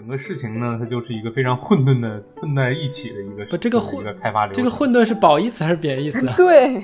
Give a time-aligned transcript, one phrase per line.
[0.00, 4.62] 整个事情呢，它就是一个非常混沌的混在一起的一个不这个一混个开发流这。
[4.62, 6.32] 个混沌是褒义词还是贬义词啊？
[6.38, 6.82] 对，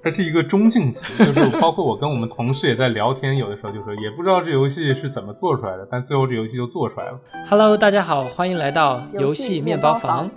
[0.00, 7.18] 它是一个中性词，就是包括我跟我们同事也在聊天，有的时候就说也不知道这游戏是怎么做出来的，但最后这游戏就做出来了。
[7.48, 10.30] Hello，大家好，欢迎来到游游戏面包房。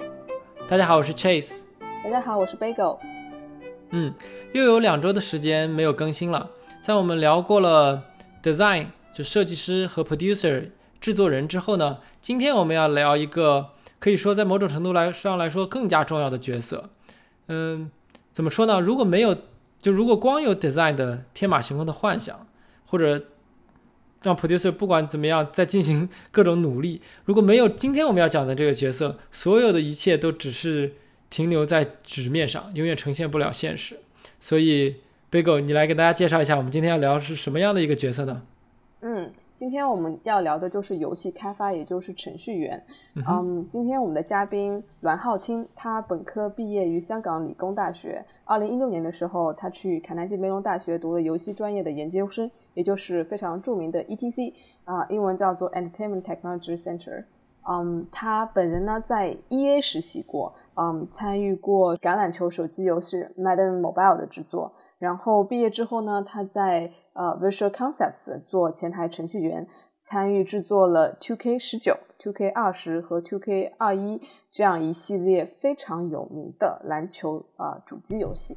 [0.67, 1.65] 大家好，我是 Chase。
[2.03, 2.97] 大家好，我是 Bagel。
[3.91, 4.11] 嗯，
[4.53, 6.49] 又有两周的时间没有更新了。
[6.81, 8.01] 在我们聊过了
[8.41, 13.69] design 就设计师和 producer 制作人之后呢，今天我们要聊一个
[13.99, 16.89] 可以说在某种程度来上来说更加重要的角色。
[17.47, 17.89] 嗯，
[18.31, 18.79] 怎么说呢？
[18.79, 19.35] 如果没有，
[19.81, 22.47] 就如果光有 design 的天马行空的幻想，
[22.85, 23.25] 或者
[24.23, 30.95] 让 producer 不管怎么样在进行各种努力，如果没有今天我们要讲的这个角色，所有的一切都只是
[31.29, 33.99] 停留在纸面上，永远呈现不了现实。
[34.39, 34.97] 所以
[35.31, 38.41] ，Bagel，你来给大家介绍一下，我们今天要聊是什么样的一个角色呢？
[39.01, 42.79] 嗯，今天我们要聊的就是游戏开发，也就是程序员。
[43.27, 48.23] 嗯今天我们的嘉宾栾浩清，他本科毕业于香港理工大学。
[48.45, 54.53] 二零一六年的时候，他去卡耐基梅隆大学读了游戏专业的研究生，也就是非常著名的 ETC
[54.85, 57.23] 啊、英文叫做 Entertainment Technology Center。
[57.67, 64.71] 嗯，他本人呢在 EA 实习过，嗯，参与过橄榄球手机游戏 Madden Mobile 的制作。
[64.99, 69.67] 然后毕业之后呢，他在呃 Visual Concepts 做前台程序员，
[70.03, 78.55] 参与制作了 2K 十九、2K 二十和 2K 二一这样一系列非常有名的篮球啊、呃主机游戏。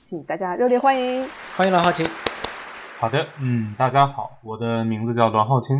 [0.00, 1.28] 请大家热烈欢迎！
[1.56, 2.06] 欢迎蓝浩清。
[3.00, 5.76] 好的，嗯，大家好，我的名字叫栾浩清，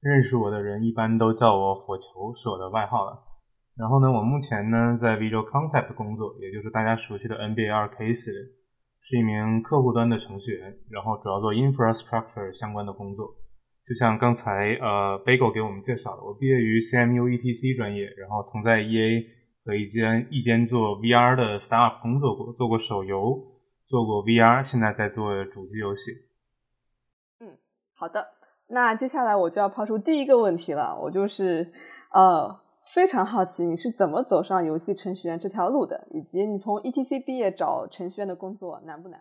[0.00, 3.18] 认识我的人一般都叫我火球，是我的外号了。
[3.74, 8.40] 然后呢，我目前呢在 Visual Concept 工作，也就是大家熟悉的 NBA 2K 系列，
[9.02, 13.34] 是一名客户端的程序员，然后主要做 infrastructure 相关的工作。
[13.86, 19.26] 就像刚才呃 Bagel 给我们介绍的，我毕业于 CMU ETC 专业，然后曾在 EA
[19.64, 23.42] 和一间一间做 VR 的 startup 工作过，做过手游，
[23.86, 26.12] 做过 VR，现在在做主机游戏。
[27.40, 27.58] 嗯
[27.94, 28.28] 好的，
[28.68, 31.72] 那接下来我就要抛出第一个问题了，我就是
[32.12, 32.59] 呃
[32.94, 39.20] 非常好奇你是怎么走上游戏程序员这条路的，以及你从 ETC 毕业找程序员的工作难不难？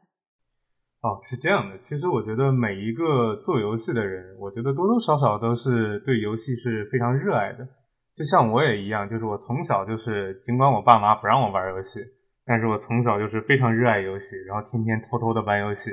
[1.02, 1.78] 哦，是这样的。
[1.80, 7.68] 其实我觉得每一个做游戏的人，我觉得多多少少都是对游戏是非常热爱的。
[8.16, 12.02] 就像我也一样，就是我从小就是，尽管我爸妈不让我玩游戏，
[12.46, 15.92] 但是我从小就是非常热爱游戏，然后天天偷偷的玩游戏，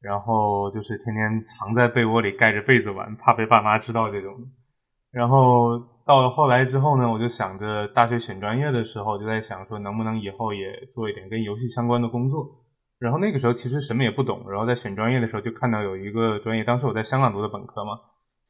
[0.00, 4.34] 然后就是天天藏在被窝里盖着被子玩，怕被爸妈知道这种。
[5.12, 12.60] 然后到了后来之后呢，我就想着大学选专业的时候，就在想说能不能以后也做一点跟游戏相关的工作。
[12.98, 17.98] 然后那个时候其实什么也不懂，然后在选专业的时候就看到有一个专业，当时我在香港读的本科嘛，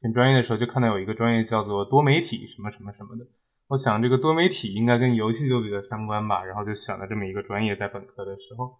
[0.01, 3.25] 选专业的时候就看到有一个专业叫做多媒体什么什么什么的。
[3.69, 8.75] 我想这个多媒体应该跟游戏就比较相关吧，然后就选了这么一个专业在本科的时候。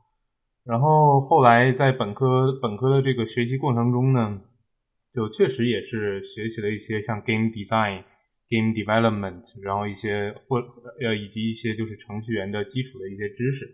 [0.66, 4.42] 然后后来在本科本科的这个学习过程中呢，
[5.14, 8.04] 就确实也是学习了一些像 game design、
[8.54, 10.58] game development，然后一些或
[11.02, 13.66] 呃以及一些就是程序员的基础的一些知识。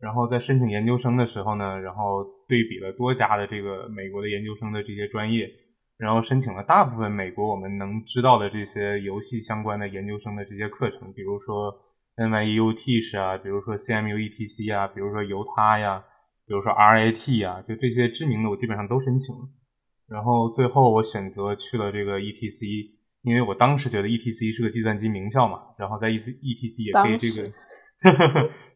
[0.00, 5.48] 然后在申请研究生的时候呢，然后对比了多家的这个美国的研究生的这些专业，
[5.96, 11.72] 然后申请了大部分美国我们能知道的这些游戏相关的研究生的这些课程，比如说
[12.16, 16.04] NYU Tisch 啊，比如说 CMU ETC 啊，比如说犹他呀，
[16.46, 19.48] 比如说 RIT 啊，就这些知名的我基本上都申请了。
[20.08, 22.95] 然后最后我选择去了这个 ETC，
[23.26, 27.50] 因为我当时觉得 ETC 是个计算机名校嘛，然后在 E ETC 也可以这个。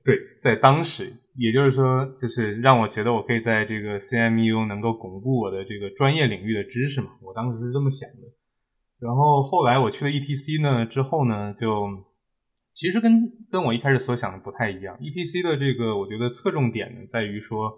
[0.02, 8.26] 对，在当时，也就是说，就是让我觉得我可以在这个 CMU 能够巩固我的这个专业领域的知识嘛，我当时是这么想的。
[8.98, 11.86] 然后后来我去了 ETC 呢，之后呢，就
[12.72, 14.98] 其实跟跟我一开始所想的不太一样。
[14.98, 17.70] ETC 的这个，我觉得侧重点呢，在于说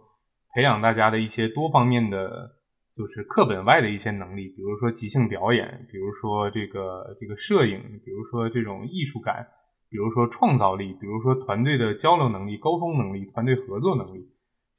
[0.54, 2.52] 培养大家的一些多方面的，
[2.96, 9.46] 就是课本外的一些能力，比如说即兴表演，比如说这个这个摄影，比如说这种艺术感。
[9.90, 14.26] 比如说创造力，比如说团队的交流能力、沟通能力、团队合作能力，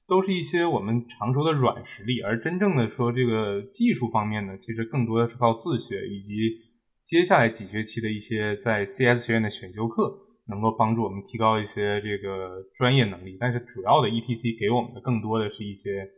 [0.08, 2.20] 都是一些我们常说的软实力。
[2.22, 6.58] 而真正的说这个技术方面呢，其实更多的是靠自学，以及
[7.04, 10.12] 接下来几学期的一些在 CS 学院的选修课，
[10.48, 13.38] 能够帮助我们提高一些这个专业能力。
[13.40, 16.10] 但是主要的 ETC 给我们的更多的是一些，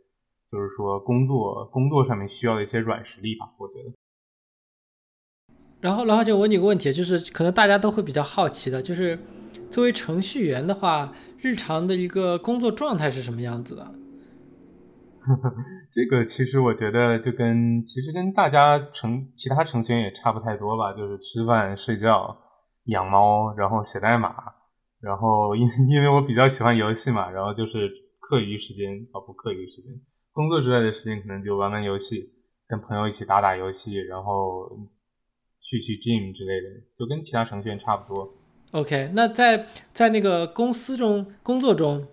[0.50, 3.92] 就是说工作工作上面需要的一些软实力吧，我觉得。
[5.80, 9.18] 然后，然后就问你个问题，就是可能大家都会比较好奇的，就是
[9.70, 13.94] 作为程序员的话，日常的一个工作状态是什么样子的？
[15.92, 22.36] 这个其实我觉得就跟其实跟大家程其他程序员也差不太多吧，就是吃饭、睡觉、
[22.84, 24.54] 养猫，然后写代码，
[25.00, 27.90] 然后因因为我比较喜欢游戏嘛，然后就是
[28.20, 30.00] 课余时间啊不课余时间，
[30.36, 32.30] 工作之外的时间可能就玩玩游戏，
[32.68, 34.68] 跟朋友一起打打游戏，然后
[35.62, 36.68] 去去 gym 之类的，
[36.98, 38.34] 就跟其他程序员差不多。
[38.72, 42.06] OK，那在在那个公司中工作中，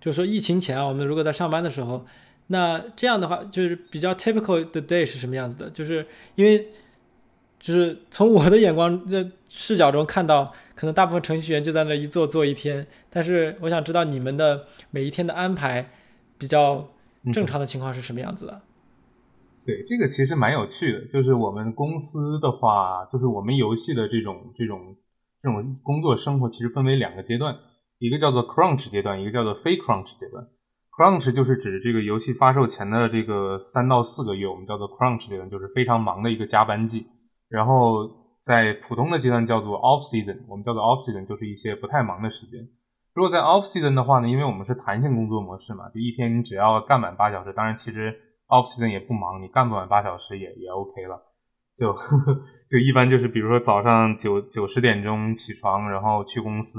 [0.00, 2.06] 就是说疫情前啊，我们如果在上班的时候。
[2.48, 5.68] 那这样的话，就是比较 typical 的 day 是什么样子的？
[5.70, 6.06] 就是
[6.36, 6.68] 因为，
[7.58, 12.86] 就是从我的眼光的视角中看到，可能大部分程序员就在那一坐坐一天。
[13.10, 15.90] 但是我想知道你们的每一天的安排，
[16.38, 16.88] 比较
[17.32, 18.62] 正常的情况是什么样子的？
[19.64, 21.06] 对，这个其实蛮有趣的。
[21.06, 24.96] 就是我们公司的话，就是我们游戏的这种这种
[25.42, 27.56] 这种工作生活，其实分为两个阶段，
[27.98, 30.46] 一个叫做 crunch 阶段，一个叫做非 crunch 阶段。
[30.96, 37.06] Crunch 就是指这个游戏发售前的这个三到四个月，我们叫做 Crunch 阶段，就是非常忙的一个加班季。
[37.48, 38.08] 然后
[38.40, 42.66] 在普通的阶段叫做 Off Season，我们叫做 Off Season，就是一些不太忙的时间。
[43.16, 48.14] 如果在 Off Season 的话呢，因为我们是弹性工作模式嘛，就一天你只要干满八小时，当然其实
[48.48, 51.22] Off Season 也不忙，你干不满八小时也也 OK 了。
[51.78, 51.94] 就
[52.68, 56.78] 就一般就是比如说早上九九十点钟起床，然后去公司。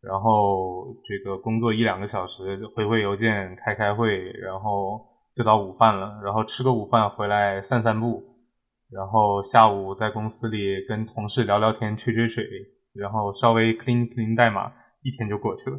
[0.00, 5.04] 然后这个工作一两个小时，回回邮件，开开会，然后
[5.34, 6.20] 就到午饭了。
[6.24, 8.22] 然后吃个午饭回来散散步，
[8.92, 12.44] 然后下午在公司里跟同事聊聊天，吹吹水，
[12.94, 14.72] 然后稍微 clean clean 代码，
[15.02, 15.78] 一天就过去了。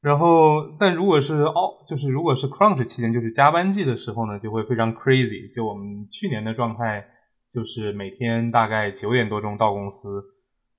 [0.00, 5.54] 然后，但如果是哦，就是如果是 crunch 期间，就是加班季的时候呢，就会非常 crazy。
[5.54, 7.06] 就我们去年的状态，
[7.52, 10.22] 就是每天大概九点多钟到公司，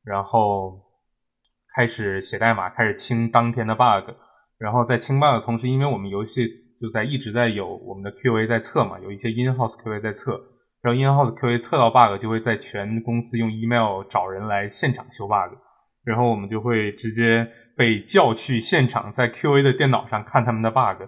[0.03, 0.83] 然后。
[1.73, 4.11] 开始写代码，开始清当天的 bug，
[4.59, 6.45] 然后在清 bug 的同时，因为我们游戏
[6.81, 10.33] 就在一直在有我们的 QA 在测嘛，有一些 in-house QA 在测，
[10.81, 15.55] 然后 in-house QA 测到 bug 就会在全公司用 email 找人来现场修 bug，
[16.03, 21.03] 然后我们就会直接被叫去现场，在 QA 的电脑上看他们的 bug，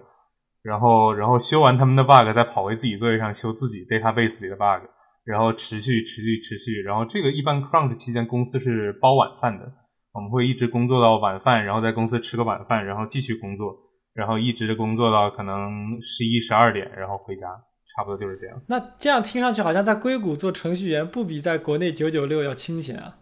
[0.62, 4.88] 然后然后修完他们的 bug，再跑回自己座位上修自己 database 里的 bug，
[5.24, 9.72] 然后持续持续持续，然后这个一般 crunch 期间公司是包晚饭的。
[10.12, 13.74] 我们会一直工作到晚饭，然后在公司吃个晚饭，然后继续工作，
[14.14, 17.48] 然后一直工作到可能十一十二点，然后回家，
[17.96, 18.56] 差不多就是这样。
[18.68, 23.16] 那这样听上去好像在硅谷做程序员不比在国内九九六要清闲啊？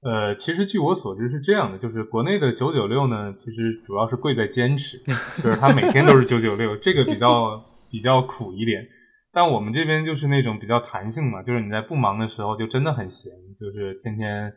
[0.00, 4.98] 呃，其实据我所知是这样的，就是国内的九九六呢，其实主要是贵在坚持，
[5.42, 8.86] 就是他每天都是九九六，这个比较比较苦一点。
[9.32, 14.52] 但我们这边就是那种比较弹性嘛，就是你在不忙的时候就真的很闲，就是天天。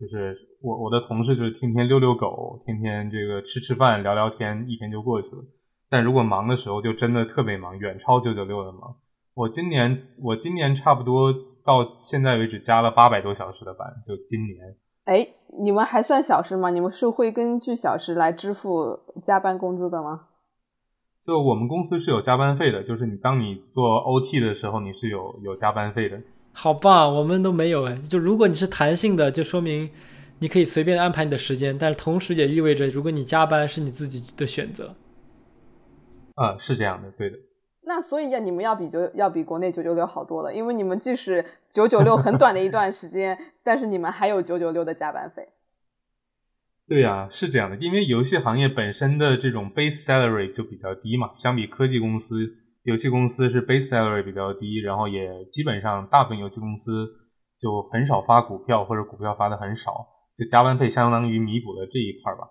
[0.00, 5.44] 就是我我的同事就是天天遛遛狗，天天这个吃吃饭聊聊天，一天就过去了。
[5.88, 8.96] 但如果忙的时候，就真的特别忙，远超九九六的忙。
[9.34, 11.32] 我今年我今年差不多
[11.64, 14.74] 到现在为止加了八百多小时的班，就今年。
[15.04, 15.26] 哎，
[15.60, 16.70] 你们还算小时吗？
[16.70, 20.28] 你们是会根据小时来支付加班工资的吗？
[21.26, 26.20] 就我们公司是有加班费的，就是你当你做 OT 的时候，你是有有加班费的。
[26.52, 27.98] 好棒，我们都没有哎。
[28.08, 29.90] 就如果你是弹性的，就说明
[30.38, 34.94] 你可以随便安排你的时间，但是同时也意味着，如果你加班是你自己的选择。
[36.34, 37.38] 啊，是这样的，对的。
[37.86, 45.48] 那所以要你们要比九要比国内九九六好多了，因为你们即使九九六很短的一段时间， 但是你们还有九九六的加班费。
[46.86, 52.36] 对呀，是这样的，因为游戏行业本身的这种 base salary 就比较低嘛，相比科技公司。
[52.82, 57.08] 游戏公司是 base salary 比较低，然后也基本上大部分游戏公司
[57.58, 60.06] 就很少发股票或者股票发的很少，
[60.36, 62.50] 就加班费相当于弥补了这一块吧。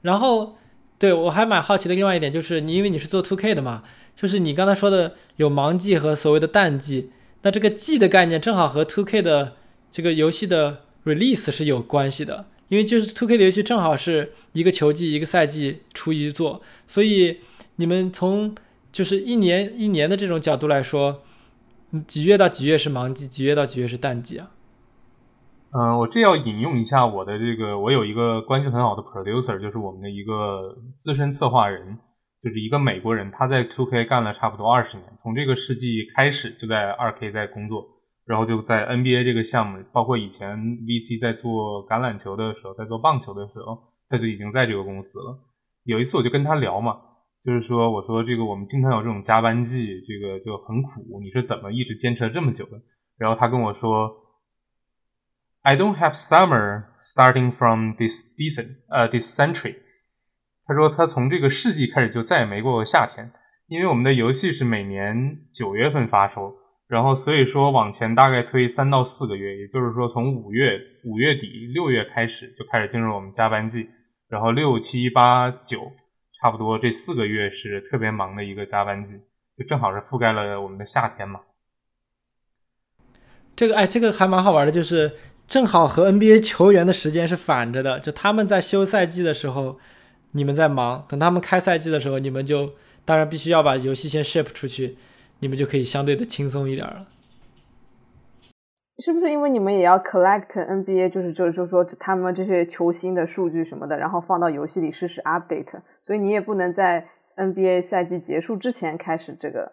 [0.00, 0.54] 然后，
[0.98, 3.82] 对我还蛮好奇的另外一点就是，你因为你是做 two K 的嘛，
[4.16, 7.10] 就是你刚才说的有忙季和所谓的淡季，
[7.42, 9.54] 那这个季的概念正好和 two K 的
[9.90, 17.38] 这个游戏的 release 是有关系的，因为就是 two K 的游戏正好是一个球季一个赛季出一座，所以。
[17.76, 18.54] 你们从
[18.92, 21.24] 就是一年一年的这种角度来说，
[22.06, 24.52] 几月到几月是忙季，几月到几月是淡季啊？
[25.76, 31.98] 嗯，我这要引用一下我的这个，我有一个关系很好的 producer，就是我们的一个资深策划人，
[32.44, 37.84] 就是一个美国人，他在 2K 干了差不多二十年，从这个世纪开始就在二 K 在工作，
[38.24, 43.76] 然后就在 NBA 这个项目，包括以前 VC 在做橄榄球的时候，在做棒球的时候，
[44.08, 45.40] 他就已经在这个公司了。
[45.82, 46.98] 有一次我就跟他聊嘛。
[47.42, 51.20] 就是说，我说这个我们经常有这种加班季，这个就很苦。
[51.20, 52.80] 你是怎么一直坚持了这么久的？
[53.18, 54.10] 然后他跟我说
[55.64, 59.76] ，I don't have summer starting from this decent 呃 this century，
[60.66, 63.32] 他说他从这个世纪开始就再也没过过夏天，
[63.66, 66.54] 因为我们的游戏是每年九月份发售，
[66.86, 73.88] 然后所以说往前大概推三到四个月，也就是说从五月五月底六月开始就开始进入我们加班季，
[74.28, 75.92] 然后六七八九
[76.40, 79.12] 差不多这四个月是特别忙的一个加班季，
[79.56, 81.40] 就正好是覆盖了我们的夏天嘛。
[83.56, 85.12] 这个哎，这个还蛮好玩的，就是
[85.46, 89.78] 正好和 NBA 球员的时间是反着的，就他们在休赛季的时候，
[90.32, 92.72] 你们在忙；等他们开赛季的时候，你们就
[93.04, 94.96] 当然必须要把游戏先 ship 出去，
[95.40, 97.06] 你们就可以相对的轻松一点了。
[98.98, 109.72] 是不是因为你们也要 collect NBA，就是就就说他们这些球星的数据什么的，然后放到游戏里试试 update，所以你也不能在 NBA 赛季结束之前开始这个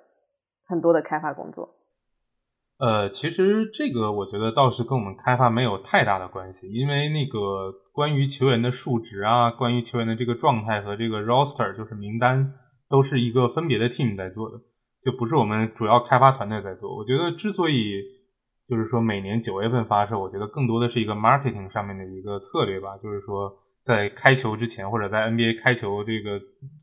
[0.67, 1.75] 很多的开发工作。
[2.81, 12.53] 呃，其实这个我觉得倒是跟我们开发没有太大的关系，因为那个关于球员的数值啊，关于球员的这个状态和这个 roster 就是名单，
[12.89, 14.57] 都是一个分别的 team 在做的，
[15.05, 16.97] 就不是我们主要开发团队在做。
[16.97, 18.01] 我觉得之所以
[18.67, 23.53] 就是说每年九月份发售，我觉得更多的是一个 marketing 上面的一个策略吧，就是说
[23.85, 26.41] 在开球之前或者在 NBA 开球这个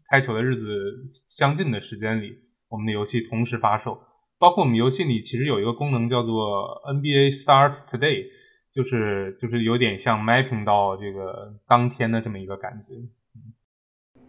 [0.08, 0.64] 开球的日子
[1.10, 2.36] 相近的时间里，
[2.68, 3.98] 我们的游戏同时发售。
[4.38, 8.26] 包括我们游戏里其实有一个功能叫做 NBA Start Today，
[8.72, 14.20] 就是就是有点像 mapping 到这个当天的这么一个感觉。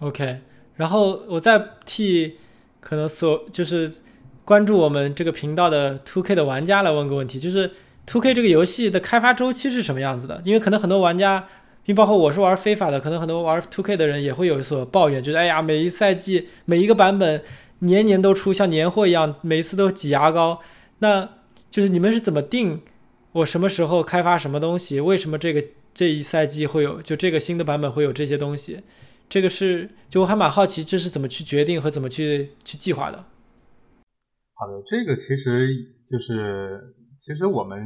[0.00, 0.40] OK，
[0.74, 2.36] 然后我再替
[2.80, 3.88] 可能所就是
[4.44, 7.70] 关注我们这个频道的 Two K 的玩家来问个问题，就是
[8.04, 10.42] Two K 这个游戏的开发周期是什么样子的？
[10.44, 11.46] 因为可能很多玩家，
[11.84, 17.40] 并包括我是玩非法的，可能很多玩 Two K 的人也会有所抱怨，就是哎呀，每一赛季每一个版本。
[17.84, 20.60] 年年都出，像年货一样，每次都挤牙膏。
[21.00, 21.28] 那
[21.70, 22.80] 就是你们是怎么定
[23.32, 25.00] 我什么时候开发什么东西？
[25.00, 25.62] 为什么这个
[25.92, 28.80] 这一赛季会有就这个新的版本会有这些东西？
[29.28, 33.24] 这个是就我还蛮好奇，这是怎么去决定和怎么去去计划的？
[34.54, 35.68] 好的，这个其实
[36.10, 37.78] 就是其实我们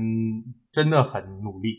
[0.70, 1.78] 真的很努力，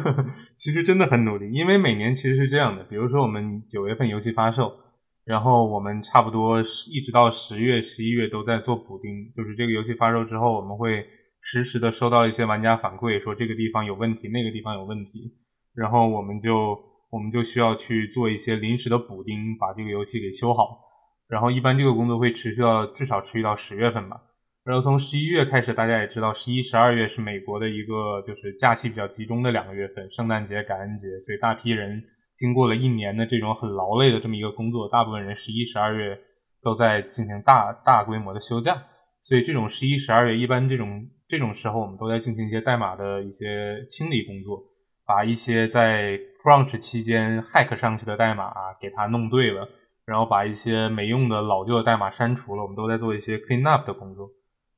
[0.58, 4.83] 其实真的很努力，因为每年其实是这样的，比如说我们九月份游戏发售。
[5.24, 11.06] 然后我们差不多一直到十月、十一月都在做补丁，就是这个游戏发售之后，我们会
[11.40, 15.32] 实时的收到一些玩家反馈，说这个地方有问题，那个地方有问题，
[15.74, 16.78] 然后我们就
[17.10, 20.80] 我们就需要去做一些临时的补丁，把这个游戏给修好。
[21.26, 24.20] 然后一般这个工作会持续到至少持续到十月份吧。
[24.62, 32.04] 然后从十一月开始，大家也知道，十一、十二月是美国的一个就是假期比较集中的两个月份，圣诞节、感恩节，所以大批人。
[32.36, 36.18] 经过了一年的这种很劳累的这么一个工作，大部分人十一、十二月
[36.62, 38.82] 都在进行大大规模的休假，
[39.22, 44.64] 所以这种十一、十二月一般这种这种时候，我们都在进行一些代码的一些清理工作，
[45.06, 49.68] 把一些在 crunch 期间 hack 上去的代码给它弄对了，
[50.04, 54.30] 然后把一些没用的老旧的代码删除了，我们都在做一些 clean up 的工作。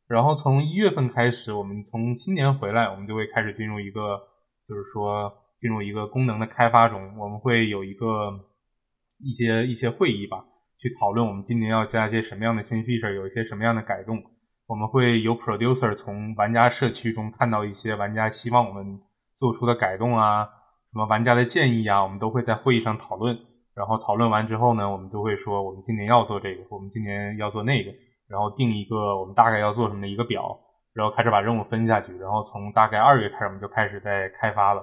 [0.09, 4.21] 然后从一月份开始，我们从新年回来，我们就会开始进入一个，
[4.69, 5.33] 就是说。
[5.61, 8.41] 进入一个功能的开发中，我们会有一个
[9.19, 10.45] 一些一些会议吧，
[10.79, 14.23] 去讨论我们今年要加一些什么样的新 feature，有一些什么样的改动。
[14.67, 19.01] 我们会有 producer 从玩家社区中看到一些玩家希望我们
[19.39, 20.45] 做出的改动啊，
[20.93, 23.39] 什么玩家的建议啊，我们都会在会议上讨论。
[23.77, 27.93] 然后讨论完之后呢，我们就会说我们今年要做这个，我们今年要做那个，
[28.27, 30.59] 然后定一个我们大概要做什么的一个表，
[30.95, 32.17] 然后开始把任务分下去。
[32.17, 34.83] 然后从大概二月开始，我们就开始在开发了。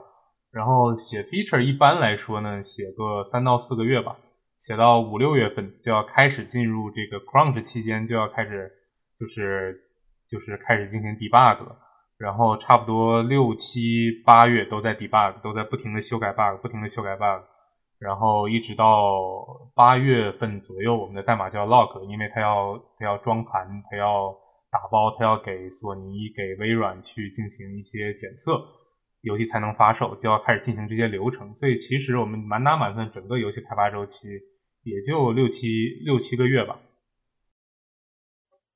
[0.53, 4.15] 然后写 feature 一般来说呢，写个三到四个月吧，
[4.59, 8.71] 写到五六月份就要开始进入这个 crunch 期间，就要开始
[9.19, 9.81] 就是
[10.29, 11.77] 就是开始进行 debug 了。
[12.19, 17.43] 然后差不多六七八月都在 debug，都在不停的修改 bug，不停的修改 bug。
[17.99, 24.31] 然后一直到八月份左右，我们的代码就要 log，因为它要它要装盘，它要
[24.69, 28.63] 打包，它要给索尼、给微软去进行一些检测。
[29.23, 34.27] 游戏才能发售，就要开始进行这些流程，所以其实我们满打满算整个游戏开发周期
[34.83, 35.67] 也就六七
[36.03, 36.77] 六七个月吧。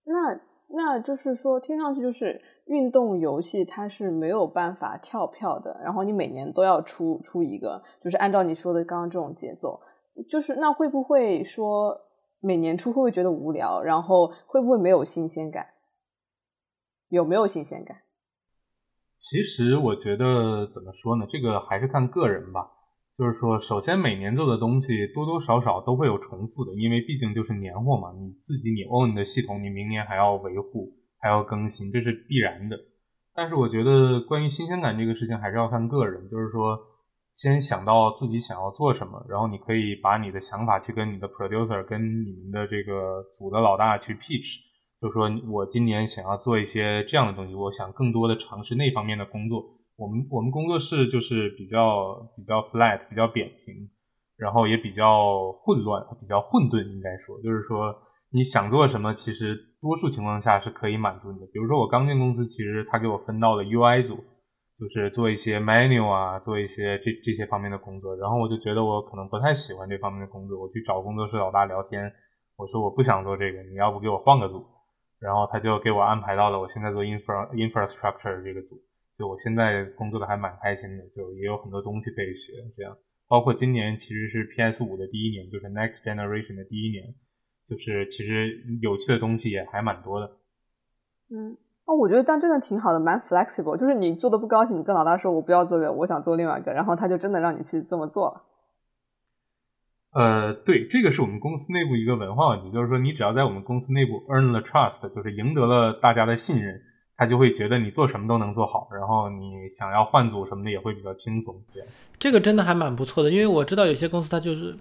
[0.06, 0.40] 那
[0.70, 9.82] 那就是说，听上去就是运动游戏它是没有办法跳票的，然后你每年都要出出一个，就是按照你说的刚刚这种节奏，
[10.30, 12.00] 就是那会不会说
[12.40, 13.82] 每年出会不会觉得无聊？
[13.82, 15.68] 然后会不会没有新鲜感？
[17.10, 17.98] 有没有新鲜感？
[19.20, 21.26] 其实我觉得怎么说呢？
[21.30, 22.72] 这个还是看个人吧。
[23.18, 28.12] 就是说，首先每年做的东西多多少少都会有重复的，因为毕竟就是年货嘛。
[28.14, 32.78] 你自己你 own 的系统，你明年还要维护，还要更新，这是必然的。
[33.34, 36.30] 但是我觉得关于新鲜感这个事情，还是要看个人。
[36.30, 36.78] 就是说，
[37.36, 44.60] 先想到自己想要做什么，然后你可以把你的想法去跟你的 producer、跟你们的这个组的老大去 pitch，
[45.02, 49.64] 就说我今年想要做一些这样的东西，我想更多的尝试那方面的工作。
[49.96, 53.90] 我们我们工作室就是比较比较 flat，比较扁平，
[54.38, 57.96] 然后也比较混乱，比较混沌，应该说，就是说
[58.32, 61.46] 你想做什么，其实多数情况下是可以满足你的。
[61.48, 64.24] 比如说我刚进公司，其实他给我分到了 UI 组。
[64.80, 72.14] 就是做一些 menu 啊，做一些这这些方面的工作，然后我就觉得我可能不太喜欢这方面的工作，我去找工作室老大聊天，
[72.58, 74.64] 我说我不想做这个，你要不给我换个组，
[75.20, 78.82] 然后他就给我安排到了我现在做 infra infrastructure 这个组，
[79.18, 82.98] 就我现在工作的还蛮开心的，就也有很多东西可以学，这样，
[83.28, 87.16] 包括今年其实是 PS 五的第一年，就是 next generation 的第一年，
[87.68, 90.32] 就是其实有趣的东西也还蛮多的，
[91.30, 91.58] 嗯。
[91.88, 93.78] 哦，我觉得但真的挺好的，蛮 flexible。
[93.78, 98.44] 就是你做的不高兴，你跟老大说，我不要做这个，我想做另外一个，然后他就真的让你去这么做了。
[100.18, 106.82] 呃，对，这个是我们公司内部一个文化问题，就是说你只要在我们公司内部 earn the trust，就是赢得了大家的信任，
[107.16, 111.56] 他就会觉得你做什么都能做好，然后你想要换组什么的也会比较轻松。
[111.72, 111.84] 对，
[112.18, 114.76] 这个真的还蛮不错的，因为我知道有些公司它就是，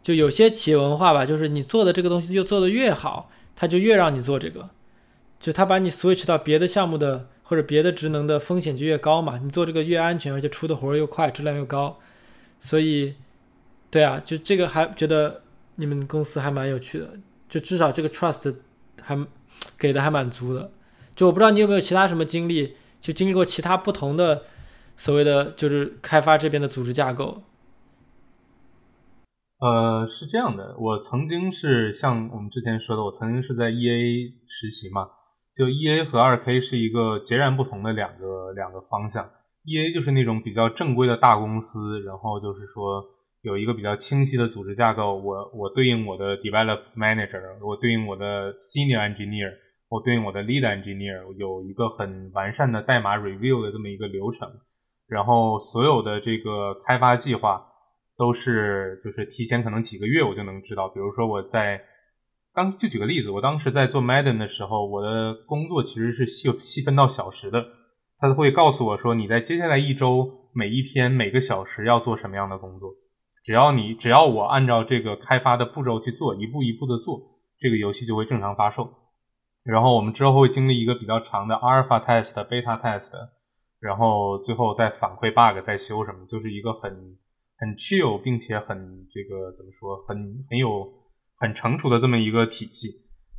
[0.00, 4.70] 就有些企业文化吧，就是你做的这个东西就做的越好，他就越让你做这个。
[5.38, 11.98] 就他把你 switch 到别的项目的或者别的职能的风险就越高嘛，你做这个越安全，而且出的活儿又快，质量又高，
[12.58, 13.14] 所以，
[13.90, 15.42] 对啊，就这个还觉得
[15.76, 17.10] 你们公司还蛮有趣的，
[17.48, 18.54] 就至少这个 trust
[19.02, 19.26] 还
[19.78, 20.70] 给的还蛮足的。
[21.14, 24.42] 就我不知道你有没有其他什么经历，就经历过其他不同的
[24.96, 27.42] 所谓的就是开发这边的组织架构。
[29.58, 35.08] 呃，是这样的，我曾经是像我们之前说的，我曾经是在 EA 实习嘛。
[35.56, 39.30] 就 E A 和二 K 是一个截然不同的两个两个方向。
[39.64, 43.02] E A 就是那种比较正规的大公司，然后就是说
[43.42, 45.16] 有一个比较清晰的组织架构。
[45.16, 49.52] 我我对应我的 Develop Manager，我对应我的 Senior Engineer，
[49.88, 54.48] 我对应我的 Lead Engineer，有一个很完善的代码 Review 的这么一个流程。
[55.08, 57.64] 然后所有的这个开发计划
[58.18, 60.88] 都是就是提前可能几个月我就能知道。
[60.88, 61.80] 比如说我在
[62.52, 67.64] 当就举个例子，我当时在做 Madden 的时候，我的工作其实是细细分到小时的。
[68.18, 72.94] 他会告诉我说，你在接下来一周每一天每个小时要做什么样的工作。
[73.46, 78.92] 只要你只要我按照这个开发的步骤去做，一步一步的做，这个游戏就会正常发售。
[79.62, 83.12] 然后我们之后会经历一个比较长的 Alpha Test、Beta Test，
[83.78, 86.90] 然后最后再反馈 bug、再修什么，就是一个很
[87.56, 91.06] 很 chill 并且很这个怎么说，很很有。
[91.38, 92.88] 很成熟的这么一个体系，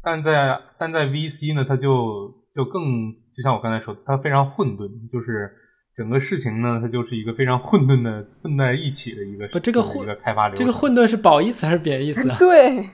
[0.04, 5.52] 但在但在 VC 呢，它就就更就像我刚才说，它非常混沌，就是
[5.98, 10.64] 整个事情呢，它就是一个非常混沌的混在一起的一个不这个混一个开发流程。
[10.64, 12.30] 这个混沌是褒义词还是贬义词？
[12.30, 12.88] 啊 对，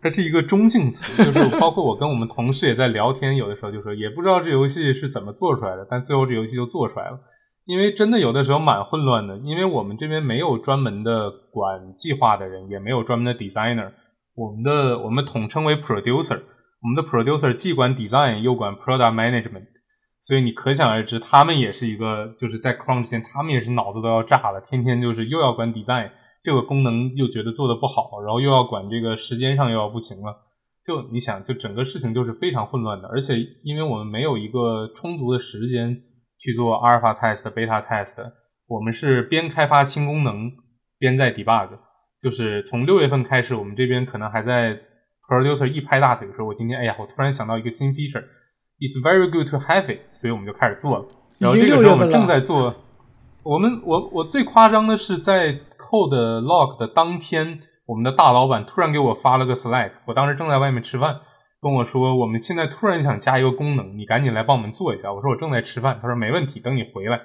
[0.00, 7.20] 它是一个中性词，就是包括我跟我们同事也在聊天，有的时候就说也不知道这游戏是怎么做出来的，但最后这游戏就做出来了。
[7.66, 13.90] 因为真的有的时候蛮混乱的，因为我们这边没有专门的管计划的人，也没有专门的 designer。
[14.34, 16.40] 我们的我们统称为 producer，
[16.80, 19.66] 我们的 producer 既管 design 又管 product management，
[20.28, 26.10] 所以你可想而知，他们也是一个就是在 crunch 前，他们也是脑子都要炸了，天天就是又要管 design
[26.42, 30.36] 这个功能又觉得做的不好，然后又要管这个时间上又要不行了，
[30.84, 36.02] 就你想，就整个事情就是非常混乱的，而且因为我们没有一个充足的时间
[36.38, 38.14] 去做 alpha test、beta test，
[38.66, 40.52] 我们是边开发新功能
[40.98, 41.70] 边在 debug。
[42.20, 44.78] 就是从六月份开始，我们这边可能还在
[45.26, 48.24] producer 一拍大腿说：“我今天哎呀，我突然想到一个新 feature
[48.78, 51.04] feature，it's very good to have it。”所以我们就开始做了。
[51.38, 52.74] 然后这个时候我们正在做。
[53.44, 61.20] 我们我我最夸张的是在 code Lock 的当天，我们的大老板突然给我发了个 Slack，我当时正在外面吃饭，
[61.62, 67.20] 跟我说：“我们现在突然想加一个功能，你赶紧来帮我们做一下。”我说：“我正在吃饭。”他说：“没问题，等你回来。”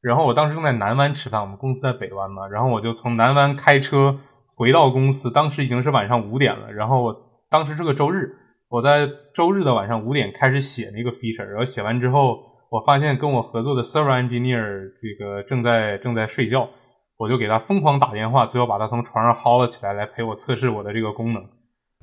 [0.00, 4.18] 然后我当时正在南湾吃饭，我们公司在北湾嘛，然后我就从南湾开车。
[4.54, 6.72] 回到公司，当时已经是晚上五点了。
[6.72, 7.14] 然后
[7.48, 8.34] 当时是个周日，
[8.68, 11.44] 我在周日的晚上五点开始写那个 feature。
[11.44, 12.38] 然后写完之后，
[12.70, 16.68] 我发现跟我合作的 server engineer 这个正在正在睡觉，
[17.16, 21.42] 我就给他疯狂打电话，最后把他从床上薅了起来，来陪我测试我的这个功能。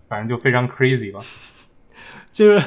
[0.08, 1.20] 反正就非常 crazy 吧，
[2.32, 2.66] 就是。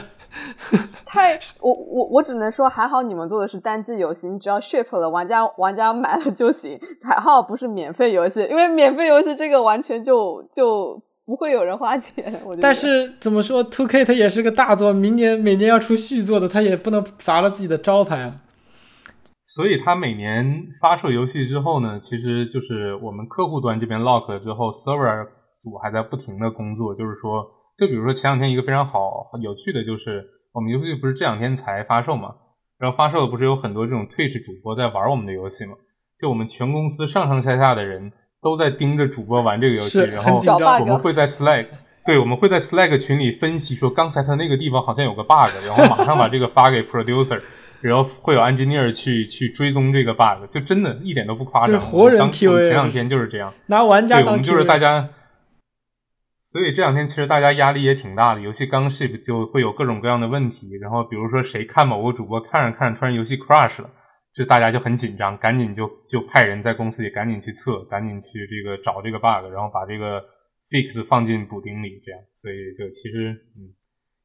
[1.07, 6.79] 太，我我我只能说，还好你们做的是单机游戏，你只要 ship 了，玩家玩家买了就行。
[7.03, 12.41] 还好不是免费游戏，因为免费游戏这个完全就就不会有人花钱。
[12.43, 18.41] 我但是怎么说，Two K 它也是个大作，明年每年要出续作的，它也不能砸了自己的招牌啊。
[19.45, 25.27] 所以它每年发售游戏之后呢，其实就是我们客户端这边 lock 了之后，server
[25.63, 26.95] 组还在不停的工作。
[26.95, 27.45] 就是说，
[27.77, 32.37] 就比如说前两天一个非常好有趣的就是，我们游戏不是这两天才发售嘛，
[32.79, 35.75] 然后发售的不是有很多这种 Twitch 主播在玩我们的游戏嘛？
[36.19, 40.39] 就我们全公司上上下下的人都在盯着主播玩这个游戏，然后
[40.81, 41.67] 我们会在 Slack，
[42.07, 47.41] 对，我们会在 Slack 群里分析说，刚才他那个地方好像有个 bug，然后马上把这个发给 producer，
[47.83, 51.81] 然后会有 engineer 去去追踪这个 bug，就真的一点都不夸张。
[51.81, 55.09] 活人 PV，前两天就是这样，拿玩家当我们就是大家，
[56.45, 63.91] 所以这两天其实大家压力也挺大的，游戏刚 ship 就会有各种各样的问题，然后比如说谁看某个主播看着看着突然游戏 crash 了。
[64.39, 70.23] 就大家就很紧张，赶紧就就派人在公司里赶紧去测，赶紧去这个找这个 bug，然后把这个
[70.71, 73.75] fix 放进补丁里，这样，所以就其实嗯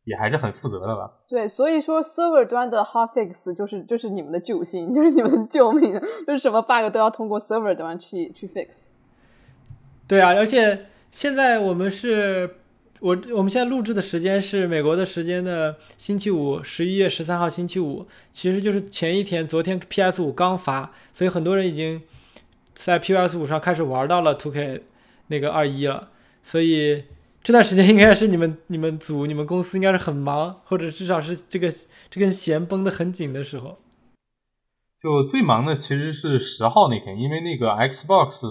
[0.06, 1.12] 也还是很负责的吧。
[1.28, 8.98] 对，所以说 server 端的 hot fix 就是就是你们的救星， 就是你们的救命，就是什么 bug 都要通过 server 端去去 fix。
[10.08, 12.58] 对啊，而且现在我们是。
[13.04, 22.02] 我我们现在录制的时间是美国的时间的星期五，十一月十三号星期五，其实就是前一天，昨天 PS 五刚发，所以很多人已经
[22.74, 24.84] 在 PS 五上开始玩到了 2K
[25.28, 26.12] 那个二一了，
[26.42, 27.04] 所以
[27.44, 31.70] 这段时间应该是你们你们组你们公司应该是很忙，或者至少是这个
[32.10, 33.80] 这根弦绷得很紧的时候。
[35.02, 38.48] 就最忙的其实是十号那天，因为那个 Xbox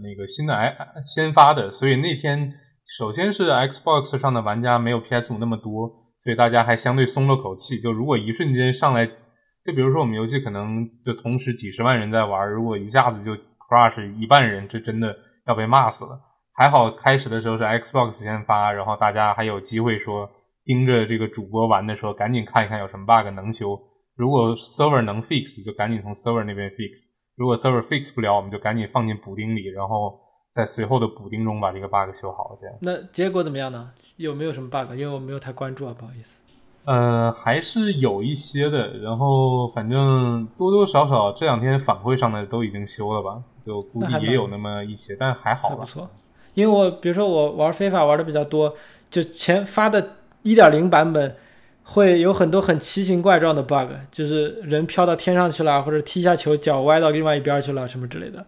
[0.00, 2.60] 那个新的 i 先发的，所以那天。
[2.86, 5.88] 首先是 Xbox 上的玩家没有 PS 五那么多，
[6.20, 7.80] 所以大家还相对松了口气。
[7.80, 15.16] 就如果一瞬间上来，就比如说我们游戏可能就同时几十万人在玩，如果一下子就 crush 一半人，这真的
[15.48, 16.20] 要被骂死了。
[16.54, 20.30] 还好开始的时候是 Xbox 先发，然后大家还有机会说
[20.64, 23.76] 盯着这个主播玩的时候，赶紧看一看有什么 bug 能修。
[24.14, 26.92] 如果 server 能 fix，就赶紧从 server 那边 fix；
[27.36, 30.24] 如果 server fix 不了，我们就赶紧放进补丁里，然后。
[30.56, 32.74] 在随后的补丁中把这个 bug 修好，这样。
[32.80, 33.90] 那结果怎么样呢？
[34.16, 34.90] 有没有什么 bug？
[34.92, 36.40] 因为我没有太关注啊，不好意思。
[36.86, 38.96] 呃，还是有一些的。
[38.98, 45.76] 然后反正多多少少这两天反馈上的都已经修了吧，就估计也有那么一些，但还好吧。
[45.80, 46.08] 不错。
[46.54, 48.74] 因为我比如说我玩非法玩的比较多，
[49.10, 51.36] 就前发的一点零版本
[51.82, 58.46] 会有很多很奇形怪状的 bug，就是人飘到天上去了，或者踢下球脚歪到另外一边去了什么之类的。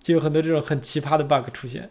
[0.00, 1.88] 就有很多这种很奇葩的 bug 出现。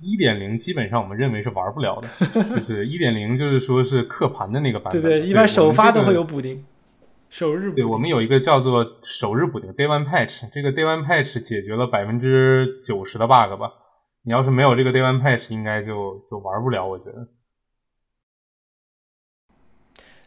[0.00, 2.08] 一点零基本上我们认为是玩不了的，
[2.58, 5.00] 就是一点零就是说是刻盘的那个版本。
[5.00, 6.64] 对对，一般首发都会有补丁，
[7.30, 7.76] 首日补。
[7.76, 13.72] 对我们有一个叫做首日补丁 Day One Patch，这个 Day One Patch 解决了百分之九十的 bug 吧。
[14.24, 17.28] 你要是没有这个 Day One Patch，应该就就玩不了，我觉得。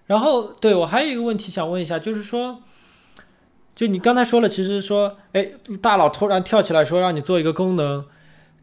[0.05, 2.61] 然后，对我还有一个问题想问一下，就是说。
[3.75, 8.05] 就你刚才说了，其实说，哎，大佬突然跳起来说让你做一个功能，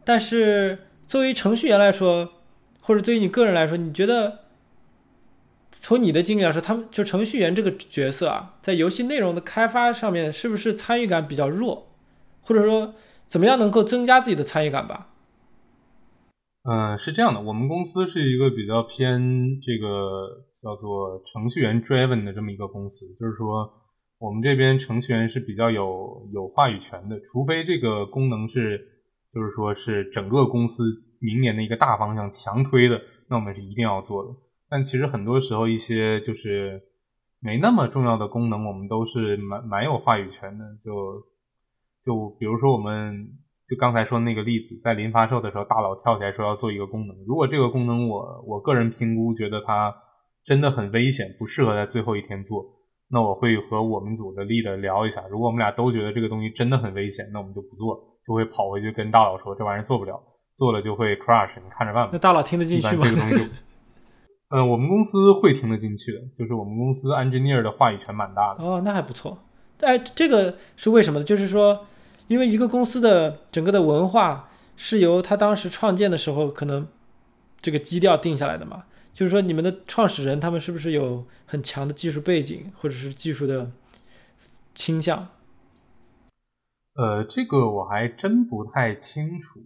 [0.07, 2.33] 但是作为程序员来说，
[2.81, 4.39] 或者对于你个人来说，你觉得
[5.71, 11.89] 从你的经历来说，他们就程序员这个角色啊，在游戏内容的开发上面是不是参与感比较弱，
[12.41, 12.95] 或者说
[13.29, 15.09] 怎么样能够增加自己的参与感吧？
[16.65, 23.71] 嗯，是这样的，我们公司是一个比较偏这个叫做程序员 driven 的这么一个公司，就是说。
[24.23, 28.79] 我们这边程序员是比较有有话语权的，除非这个功能是，
[29.35, 30.85] 就是说是整个公司
[31.21, 34.31] 明年的一个大方向强推的，那我们是一定要做的。
[34.71, 36.81] 但其实很多时候一些就是
[37.41, 40.65] 没那么重要的功能，我们都是蛮蛮有话语权的。
[40.85, 41.27] 就
[42.07, 43.27] 就比如说我们
[43.69, 49.93] 就刚才说那个例子，在临发售的时候，大佬跳起来说要做一个功能，如果这个功能我我个人评估觉得它
[50.45, 52.79] 真的很危险，不适合在最后一天做。
[53.13, 57.95] 那我会和我们组的 leader 聊一下，如果我们俩都觉得这个东西真的很危险，那我们就不做，
[58.27, 60.19] 就会跑回去跟大佬说这玩意儿做不了，
[60.57, 62.11] 做了就会 crash，你看着办吧。
[62.11, 63.05] 那大佬听得进去吗？
[63.05, 63.51] 这个东西，
[64.49, 68.65] 嗯， 我们公司会听得进去的，就是我们公司 engineer 的话语权蛮大的。
[68.65, 69.37] 哦，那还不错。
[69.83, 71.25] 哎，这个是为什么呢？
[71.25, 71.87] 就是说，
[72.29, 76.87] 因为一个公司的整个的文化是由他当时创建的时候可能
[77.61, 78.85] 这个基调定下来的嘛。
[79.15, 83.71] 就是说，你们的创始人他们是不是有很强的技术背景，或者是技术的
[84.75, 85.29] 倾向？
[86.95, 89.61] 呃，这个我还真不太清楚。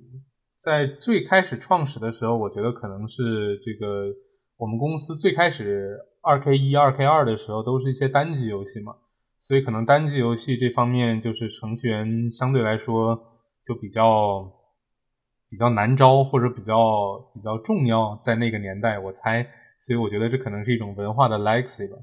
[0.61, 4.13] 在最开始创始的时候，我觉得可能是这个
[4.57, 8.97] 我们公司最开始二 K 一、二 K 二的时候，都是一些单机游戏嘛，
[9.41, 13.17] 所以可能单机游戏这方面，就是程序员相对来说
[13.67, 14.53] 就比较。
[15.57, 19.43] 比较难招或者比较比较重要，在那个年代，我猜，
[19.81, 21.97] 所以我觉得这可能是一种文化的 legacy 吧。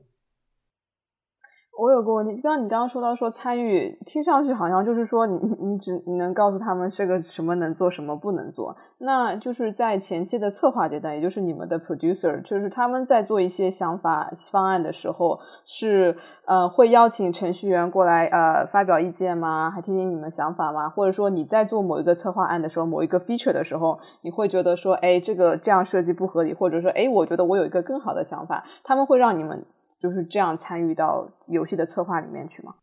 [1.76, 8.76] 我有个问题，刚刚你刚刚说到说参与，听上去好像就是说你你只你能告诉他们这个什么能做，什么不能做。
[9.00, 19.72] 那就是在前期的策划阶段，也就是你们的 producer，就是他们在做一些想法方案的时候，是呃会邀请程序员过来呃发表意见吗？
[19.72, 20.88] 还听听你们想法吗？
[20.88, 29.66] 或者说你在做某一个策划案的时候，某一个 feature 的时候，你会觉得说，哎，这个这样设计不合理，或者说，哎，我觉得我有一个更好的想法，他们会让你们。
[30.04, 32.74] 就是这样参与到游戏的策划里面去吗？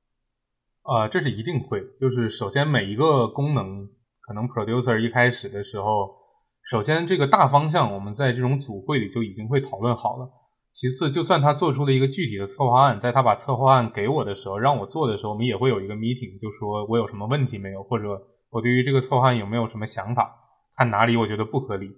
[0.84, 1.82] 呃，这是一定会。
[2.00, 3.86] 就是首先每一个功能，
[4.22, 6.16] 可能 producer 一开始的时候，
[6.64, 10.30] 首先这个大方向我们在这种组会里就已经会讨论好了。
[10.72, 18.08] 其次，就算他做出了一个具体的策划案，在他把策划案给我的时候，让我做的时候，我们也会有一个 meeting，就说我有什么问题没有，或者
[18.48, 20.34] 我对于这个策划案有没有什么想法，
[20.74, 21.90] 看哪里我觉得不合理。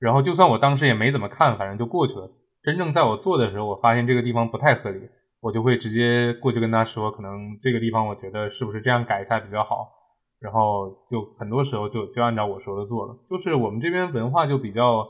[0.00, 2.32] 然后就算我当时也没怎么看，反正就过去了。
[2.64, 4.98] 真正在我做的时候，我发现这个地方不太合理，
[5.42, 9.86] 我就会直接过去跟他说，可能这个地方我觉得是不是这样改一下比较好，
[10.40, 13.18] 然后就很多时候就就按照我说的做了。
[13.28, 15.06] 就是我们这边文化就比较，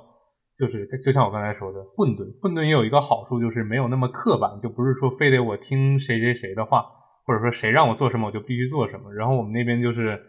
[0.59, 6.85] 就是就像我刚才说的混沌，混沌也有一个好处就是没有那么刻板，就不是说非得我听谁谁谁的话，
[7.25, 9.15] 或者说谁让我做什么我就必须做什么。
[9.15, 10.21] 然后我们那边就是，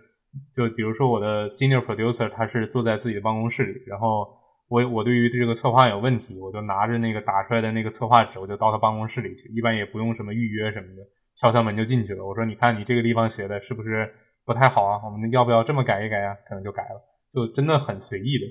[0.56, 4.45] 就比如说我的 senior producer 他是坐在自己的办公室里，然后。
[4.68, 11.04] 我我对于这个策划有问题，我就拿着那个打出来的那个策划纸，我就到他办公室里去，一般也不用什么预约什么的，
[11.36, 12.26] 敲敲门就进去了。
[12.26, 14.10] 我说：“你看你这个地方写的是不是
[14.44, 15.02] 不太好啊？
[15.06, 17.02] 我们要不要这么改一改啊？”可能就改了，
[17.32, 18.46] 就真的很随意的。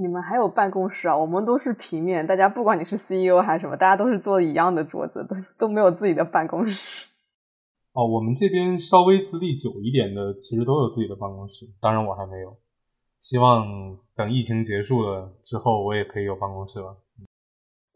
[0.00, 1.16] 你们还有办公室啊？
[1.16, 7.08] 我们都是平面，大家不管你是 CEO 还是什么，大家都是坐一样的桌子，都都没有自己的办公室。
[7.94, 12.56] 哦，我们这边稍微资历久一点的，其实都有自己的办公室，当然我还没有。
[13.28, 16.96] 希望等疫情结束了之后，我也可以有办公室了。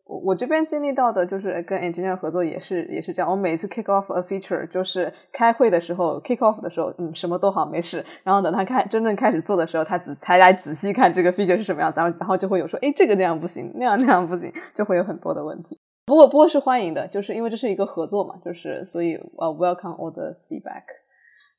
[0.05, 3.31] 我我这边经历到的就是跟 engineer 合作也是也是这样。
[3.31, 8.05] 我每次 kick off a feature 就是开会的时候 kick off 的时候，嗯，什么都好没事。
[8.23, 15.79] 然后等他开真正开始做的时候，他仔才来仔细看这个 feature 是什么样，然后然后就会有说，哎，这个这样不行，那样那样不行，就会有很多的问题。
[16.05, 20.83] 不过不过是欢迎的，就是因为这是一个合作嘛，就是所以呃 welcome all the feedback。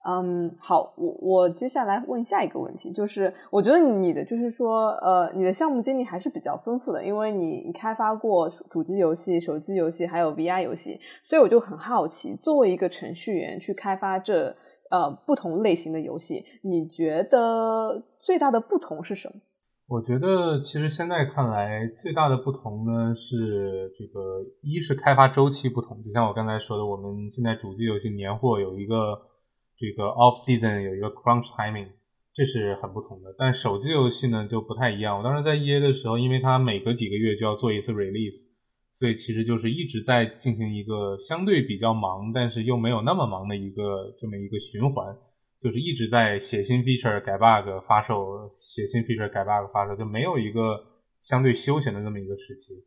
[0.06, 14.54] 嗯，好，我我接下来问下一个问题，就是我觉得你的就是说，呃，你的项目经历还是比较丰富的，因为你开发过主机游戏、手机游戏，还有 VR 游戏，所以我就很好奇，作为一个程序员去开发这
[14.92, 19.36] 呃不同类型的游戏，你觉得最大的不同是什么？
[19.88, 29.32] 我觉得其实现在看来最大的不同呢是这个，一是开发周期不同，就像我刚才说的，我们现在主机游戏年货有一个。
[29.78, 31.90] 这个 off season 有一个 crunch timing，
[32.34, 33.36] 这是很不同的。
[33.38, 35.18] 但手机游戏呢就不太一样。
[35.18, 38.50] 我当时在 EA 的时候，因为它每隔几个月就要做一次 release，
[38.94, 45.18] 所以其实就是一直在进行一个相对比较忙，但是又没有那么忙的一个这么一个循环，
[45.60, 50.80] 就是一直在写新 feature 改 bug 发售，写新 feature 改 bug 发售，就没有一个
[51.22, 52.84] 相对休闲的这么一个时期。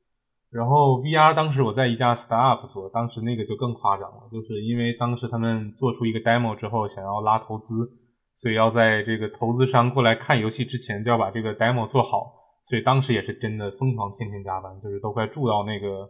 [0.57, 7.91] 然后 VR 当时我在一家 startup 做，当时那个就更夸张了，就是因为当时他们做出一个 demo 之后，想要拉投资，
[8.37, 12.33] 所以要在这个投资商过来看游戏之前就要把这个 demo 做好，
[12.65, 16.09] 所以当时也是真的疯狂天天加班，就是都快住到那个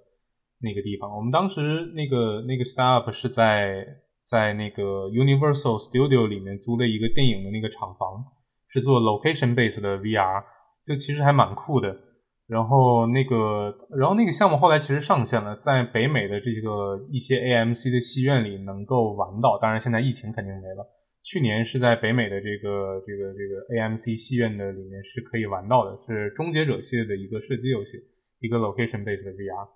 [0.63, 1.11] 那个地方。
[1.17, 3.85] 我们当时那个那个 startup 是在
[4.31, 8.25] 在那个 Universal Studio 里面租了一个电影的那个厂房，
[8.69, 10.45] 是做 location base 的 VR，
[10.87, 12.06] 就其实还蛮酷的。
[12.47, 19.59] 然后那个，然后那个项目后来其实上线了，在北美的这个一些 AMC 的戏院里能够玩到。
[19.59, 20.87] 当然现在疫情肯定没了。
[21.25, 27.99] 去年是在北美的这个这个这个 AMC 戏院的里面是可以玩到的，是终结者系列的一个射击游戏，
[28.39, 29.69] 一个 location based 的 VR。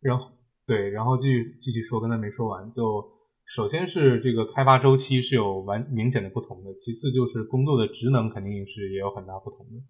[0.00, 0.32] 然后
[0.66, 3.17] 对，然后继续继续说，刚才没说完就。
[3.48, 9.80] 首先是这个开发周期是有完明显的不同的，其次就是工作的职能肯定是也有很大不同的。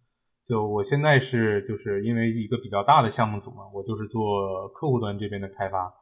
[0.47, 5.93] 就我现在是就是因为一个比较大的项目组嘛，我就是做客户端这边的开发。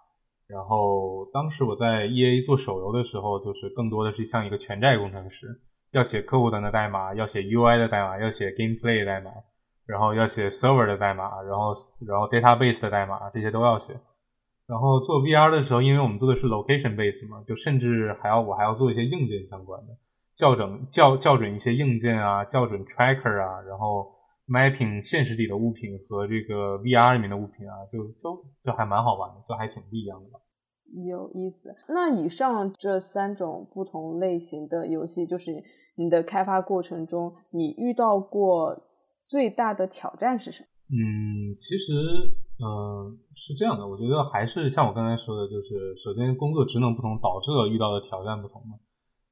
[0.46, 5.46] 然后当时我在 E A 做手游的时候，就是更多的是像一个全债工程师，
[5.92, 9.30] 要写客户端的代码，要写 U I 的代码，要写 Gameplay 代码，
[9.86, 11.74] 然后要写 Server 的代码，然后
[12.06, 13.98] 然后 Database 的代码，这些都要写。
[14.66, 19.96] 然后做 VR 的时候，因为我们做的是 location base 嘛，就甚至还要我还要做一些硬件相关的
[20.34, 24.12] 校准校校准一些硬件啊，校准 tracker 啊，然后
[24.48, 30.40] mapping 现实里的物品和这个 VR 里面的物品啊，就都就还蛮好玩的，就还挺不一样的吧。
[30.92, 31.74] 有意思。
[31.88, 35.62] 那以上这三种不同类型的游戏，就是
[35.96, 38.84] 你的开发过程中，你遇到过
[39.26, 40.68] 最大的挑战是什么？
[40.90, 41.92] 嗯，其实
[42.58, 48.78] 嗯，是这样的，我觉得还是像我刚才说的，就是首先工作职能不同，导致了遇到的挑战不同嘛。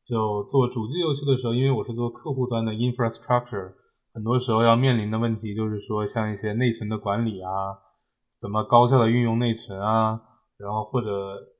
[0.04, 3.72] 就做主机游戏的时候，因为我是做客户端的 infrastructure，
[4.12, 7.48] 很多时候要面临的问题就是说，像一些内存的管理啊，
[8.38, 10.20] 怎么高效的运用内存啊，
[10.58, 11.08] 然后或者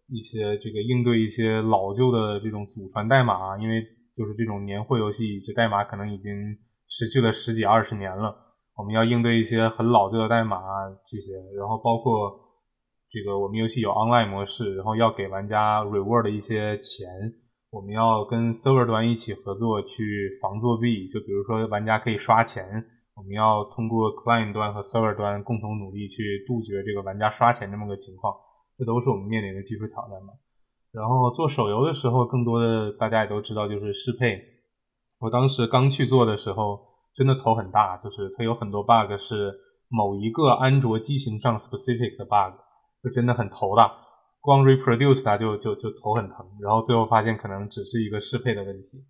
[0.09, 3.83] 一些这个应对一些老旧的这种祖传代码啊，因为
[4.15, 6.59] 就是这种年货游戏，这代码可能已经
[6.91, 8.44] 持续了十几二十年了。
[8.77, 12.41] 我们要应对一些很老旧的代码啊这些，然后包括
[13.09, 17.07] 这个我们游戏有 online 模式，然后要给玩家 reward 一些钱，
[17.71, 22.85] 我们要跟 server 端一起合作去防作弊，就比如说玩家可以刷钱，
[23.15, 28.35] 我们要通过 client 端和 server 端共同努力去杜绝这个玩家刷钱这么个情况，
[28.77, 30.35] 这都是我们面临的技术挑战嘛。
[30.91, 34.43] 然后做手游的时候，更多的大家也都知道就是适配，
[35.21, 36.94] 我当时刚去做的时候。
[37.15, 39.55] 真的头很大，就是它有很多 bug 是
[39.89, 42.59] 某一个安卓机型上 specific 的 bug，
[43.03, 43.93] 就真的很头大。
[44.41, 49.05] 光 reproduce 它就就就头很疼，然后最后发现可能只是一个适配的问题。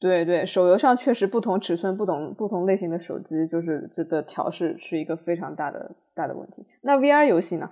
[0.00, 6.66] 对对，手游上确实不同尺寸、不同不同类型的手机，就是这个调试是一个非常大的大的问题。
[6.82, 7.70] 那 VR 游戏呢？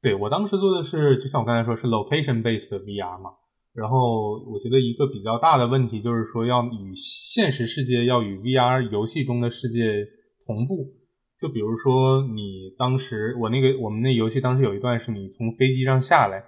[0.00, 3.32] 对我当时做的是，就像我刚才说，是 location based 的 VR 嘛。
[3.74, 9.80] 然后我觉得一个比较大的问题就是说，要与现实世界要与 VR 游戏中的世界
[10.46, 10.92] 同步。
[11.40, 16.44] 就比如说，你当时我那个我们那游戏当时有一段是你从飞机上下来，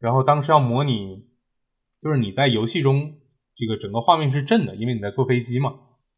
[0.00, 1.24] 然后当时要模拟，
[2.02, 3.14] 就是你在游戏中
[3.56, 5.74] 这个整个画面是震的，因为你在坐飞机嘛。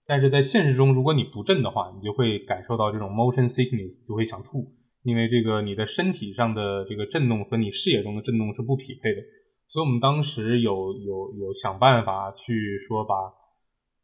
[0.08, 4.72] 但是在现实中，如果你不震的话，你就会感受到这种 motion sickness，就会想吐，
[5.04, 9.20] 因为这个你的身体上的这个震动和你视野中的震动是不匹配的。
[9.68, 13.14] 所以我们当时有有有想办法去说把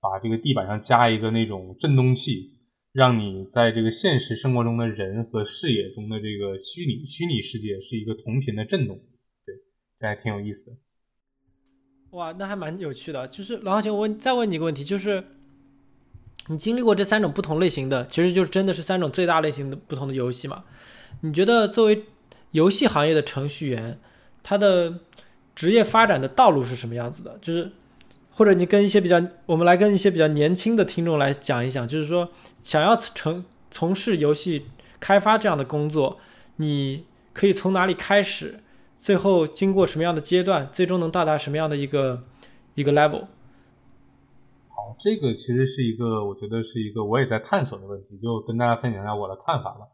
[0.00, 2.58] 把这个地板上加一个那种震动器，
[2.92, 8.96] 让你在这个现实生活中的人和视野中的这个虚拟虚拟世界是一个同频的震动，
[9.46, 9.54] 对，
[10.00, 10.76] 这还挺有意思的。
[12.10, 13.26] 哇，那还蛮有趣的。
[13.28, 15.24] 就是老浩晴，我问再问你一个问题，就是
[16.48, 20.64] 你经历过这三种不同类型的，其实就是真的是三种最大类型的不同的游戏嘛？
[21.20, 22.04] 你觉得作为
[22.50, 23.98] 游戏行业的程序员，
[24.42, 24.98] 他的
[25.54, 27.38] 职业发展的道路是什么样子的？
[27.40, 27.70] 就是，
[28.30, 32.28] 或者你跟一些比较，我们来跟一些比较年轻的听众来讲一讲，就是说，
[32.62, 34.66] 想要成从事游戏
[34.98, 36.18] 开发这样的工作，
[36.56, 38.60] 你可以从哪里开始？
[38.96, 40.68] 最后经过什么样的阶段？
[40.72, 42.22] 最终能到达什么样的一个
[42.74, 43.26] 一个 level？
[44.68, 49.86] 好，这个其实是一个，我觉得是一个我也在探索的问题，就跟大家分享一下我的看法吧。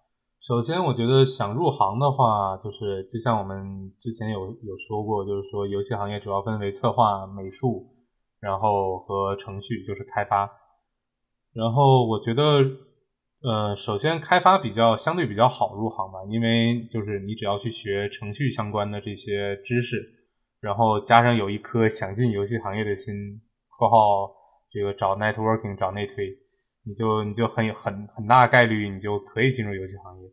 [0.49, 7.87] 首先，我觉得想入行的话，就是就像我们之前有有说过，就是说游戏行业主要分为策划、美术，
[8.41, 10.51] 然后和程序，就是开发。
[11.53, 12.65] 然后我觉得，
[13.43, 20.01] 呃，首先开发比较相对比较好入行吧，因为就是你只要去学程序相关的这些知识，
[20.63, 23.15] 然后加上有一颗想进游戏行业的心
[23.77, 24.33] （括号
[24.71, 26.39] 这个找 networking 找内推），
[26.89, 30.31] 你就你就很有很很大概率你就可以进入游戏行业。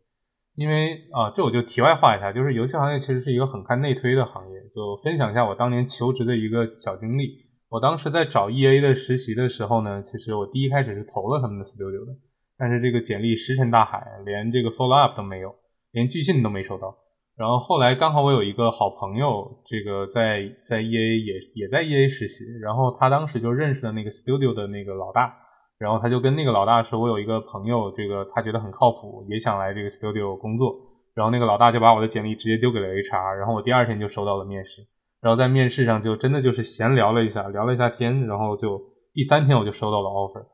[0.56, 4.56] 因为啊，这我就题外话一下，就是游戏行业其实是一个很看内推的行业。
[4.74, 7.46] 就分享一下我当年求职的一个小经历。
[7.70, 12.12] 我当时在找 E A 的实习的时候呢，其实我第一开始是投了他们的 Studio 的，
[12.58, 15.54] 但是这个简历石沉大海，连这个 follow up 都没有，
[15.92, 16.94] 连拒信都没收到。
[17.36, 25.34] 然后后来刚好我有一个好朋友，这个在在 E A 也也在 E A 实习，然后他当时就认识了那个 Studio 的那个老大。
[25.78, 30.74] 然后他就跟那个老大说：“我有一个朋友，这个他觉得很靠谱，也想来这个 studio 工作。”
[31.14, 34.86] 然后那个老大就把我的简历直接丢给了 HR，然后我第二天就收到了面试。
[35.22, 38.80] 然后在面试上就真的就是闲聊了一下，聊了一下天，然后就
[39.14, 40.44] 第三天我就收到了 offer。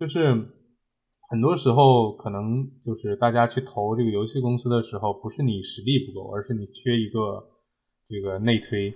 [0.00, 0.46] 就是
[1.28, 7.44] 很多时候可能就是大家去投这个游戏公司的时候，不是你实力不够，而是你缺一个
[8.08, 8.94] 这个内推，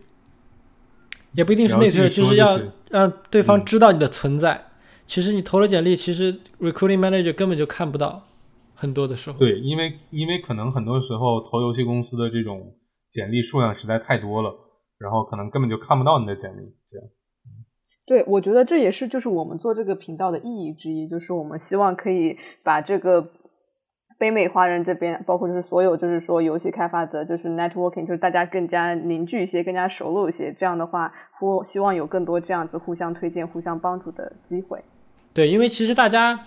[1.33, 2.59] 也不一定是内推，就是要
[2.91, 4.70] 让对方知道你的存在。
[5.11, 8.23] 其实你投了简历，其实 recruiting manager 根本就看不到，
[8.77, 9.37] 很多的时候。
[9.41, 12.77] 对，因为因为可能很多时候投游戏公司的这种
[13.11, 14.55] 简历数量实在太多了，
[15.01, 16.61] 然后可能根本就看不到你的简历。
[16.93, 17.09] 这样。
[18.07, 23.33] 对，我觉得这也是就是我们做这个频道的意义之一，就是我们希望可以把这个
[24.17, 30.55] 北美华人这边，包括就是所有就是说游戏开发者，就是 networking，就是大家更加凝聚一些，更加熟络一些。
[30.57, 34.81] 这样的话，或希望有更多这样子互相推荐、互相帮助的机会。
[35.33, 36.47] 对，因为其实大家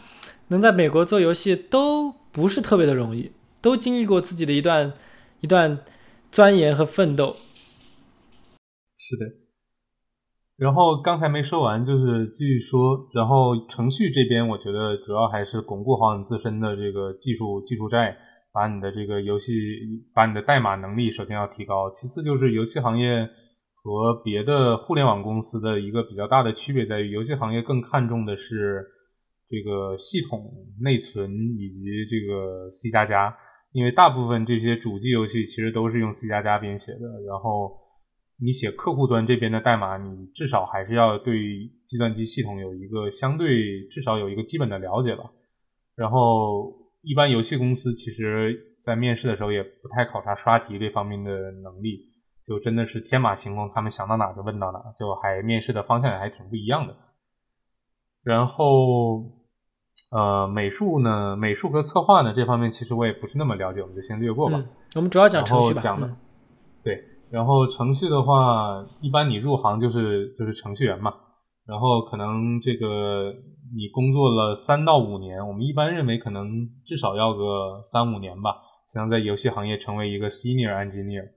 [0.50, 3.32] 能在美国做游戏都不是特别的容易，
[3.62, 4.94] 都经历过自己的一段
[5.42, 5.80] 一段
[6.30, 7.36] 钻研和奋斗。
[8.98, 9.26] 是的。
[10.56, 13.10] 然后刚才没说完，就是继续说。
[13.14, 18.16] 然后程序这边，我觉得主要还是巩固好你自身的这个技术技术债，
[18.54, 19.52] 把你的这个游戏，
[20.14, 23.28] 把你的代码能力首先要提高，其次就是游戏行业
[23.84, 28.88] 和别的互联网公司的一个比较大的区别在于，游戏行业更看重的是
[29.50, 33.36] 这个系统内存以及这个 C 加加，
[33.74, 37.78] 因为大部分这些主机游戏其实都是用 C 加加编写的，然后
[38.40, 41.36] 你写客户端这边的代码，你至少还是要对
[41.88, 45.24] 计算机系统有一个相对至少有一个基本的了解吧，
[45.96, 46.82] 然后。
[47.06, 52.12] 一般游戏公司其实，在面试的时候也不太考察刷题这方面的能力，
[52.48, 56.96] 就真的是天马行空，他们想到哪就问到哪，就还面试的方向也还挺不一样的。
[58.24, 59.24] 然后，
[60.12, 64.64] 呃，美术呢，美术和策划呢这方面其实我也不是那么了解，我们就先略过吧。
[64.96, 65.82] 我们主要讲程序吧。
[65.82, 66.16] 讲的，
[66.84, 71.14] 对，然后程序的话，一般你入行就是就是程序员嘛，
[71.66, 73.34] 然后可能这个。
[73.76, 78.58] 你工作了三到五年，我们一般认为可能至少要个三五年吧，
[78.91, 81.28] 才能在游戏行业成为一个 senior engineer，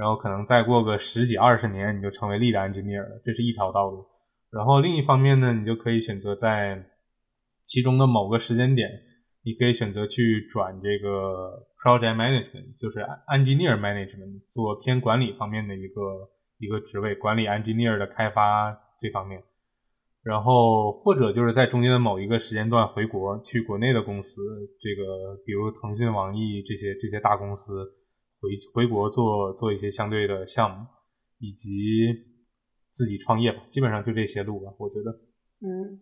[0.00, 4.06] 然后可能再过个十几二十年，你就成为 lead engineer 了，这是一条道路。
[4.50, 6.86] 然后另一方面呢，你就可以选择在
[7.64, 8.88] 其中的某个时间点，
[9.44, 16.00] 你可以选择去转这个 project management，就是 engineer management，做偏管理方面的一个
[16.58, 19.42] 一个职位，管理 engineer 的开发这方面。
[20.24, 24.40] 然后或者就是在中间的某一个时间段回国，去国内的公司，
[24.80, 27.99] 这个比如腾讯、网易这些这些大公司
[28.40, 30.86] 回回国做做一些相对的项目，
[31.38, 31.68] 以及
[32.90, 35.12] 自己创业吧，基本上就这些路吧，我觉得。
[35.60, 36.00] 嗯，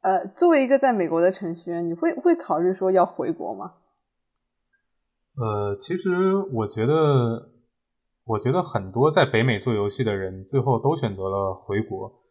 [0.00, 3.74] 呃，作为一个在美国的程序员，你会会考虑说要回国吗？
[5.36, 7.50] 呃，其实我觉得，
[8.24, 12.22] 我觉得很多在北美做游戏的人，最后都选择了回国。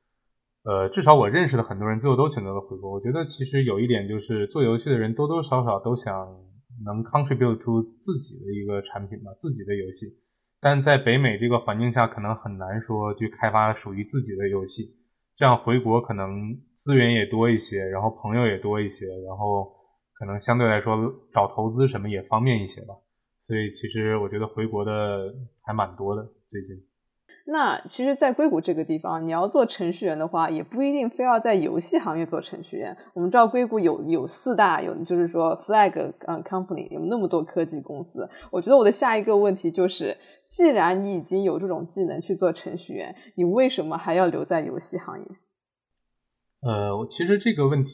[0.63, 2.91] 呃，至少我认识的很多人最后都选择了回国。
[2.91, 6.39] 我觉得其实有一点就是，做游戏的人多多少少都想
[6.83, 10.07] 能 contribute to 自己的一个产品吧，自己的游戏。
[10.59, 14.95] 但在北美这个环境下，可能很难说去开发属于自己的游戏。
[15.35, 16.29] 这样回国可能
[16.75, 19.65] 资源也多一些，然后朋友也多一些，然后
[20.13, 20.95] 可能相对来说
[21.33, 22.93] 找投资什么也方便一些吧。
[23.41, 26.92] 所以其实我觉得回国的还蛮多的，最近。
[27.45, 32.95] 那其实，在硅谷这个地方，你要做程序员的话，也不一定非要在游戏行业做程序员。
[33.13, 38.25] 我们知道硅谷有有四大，有就是说 flag 嗯 company，有那么多科技公司。
[38.49, 40.15] 我觉得我的下一个问题就是，
[40.47, 45.25] 既然你已经有这种技能去做程序员，你为什么还要留在游戏行业？
[46.61, 47.91] 呃，其实这个问题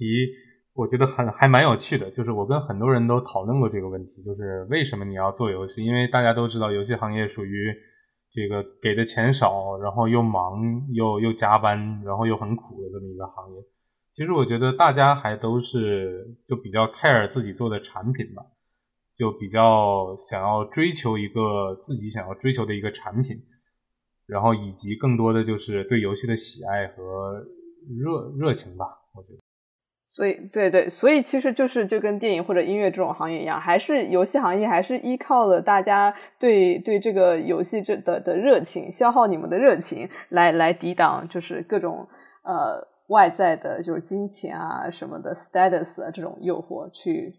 [0.76, 5.84] 我觉得还还蛮有趣的，就是我跟很多人都讨论过这个问题，就是为什么你要做游戏？
[5.84, 7.74] 因为大家都知道，游戏行业属于。
[8.32, 13.62] 这个给的钱少，然后又忙又又加班，然后又很苦的这么一个行业。
[14.14, 18.44] 其实我觉得大家还都是就比较 care 自己做的产品吧，
[19.18, 23.42] 就比较想要追求一个自己想要追求的一个产品，
[24.26, 27.46] 然后以及更多的就是对游戏的喜爱和
[27.98, 29.49] 热热情吧，我觉得。
[30.20, 42.06] 所以，对对，所以其实就是就跟电影或者音乐这种行业一样，还是游戏行业还是依靠了大家对对这个游戏这的的热情，消耗你们的热情来来抵挡，就是各种
[42.44, 47.34] 呃外在的，就是金钱啊什么的 status 啊这种诱惑，去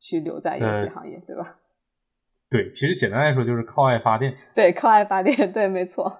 [0.00, 1.54] 去留在游戏行业，对吧？
[2.50, 4.34] 对，其实简单来说就是靠爱发电。
[4.56, 6.18] 对，靠爱发电， 对，没错。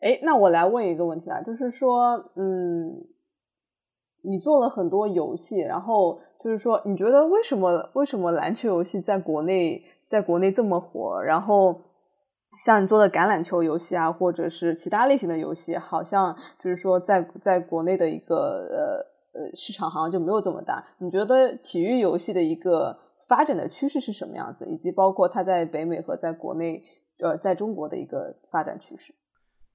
[0.00, 3.04] 哎，那我来问一个问题啊，就是说，嗯。
[4.28, 11.20] 你做了很多游戏，然后就是说，你觉得为什么为什么篮球游戏在国内在国内这么火？
[11.22, 11.74] 然后
[12.64, 19.04] 像你做的橄榄球游戏啊，或者是其他类型的游戏，好像就是说在在国内的一个
[19.34, 20.84] 呃呃市场好像就没有这么大。
[20.98, 22.98] 你觉得体育游戏的一个
[23.28, 24.66] 发展的趋势是什么样子？
[24.66, 26.82] 以及包括它在北美和在国内
[27.20, 29.14] 呃在中国的一个发展趋势？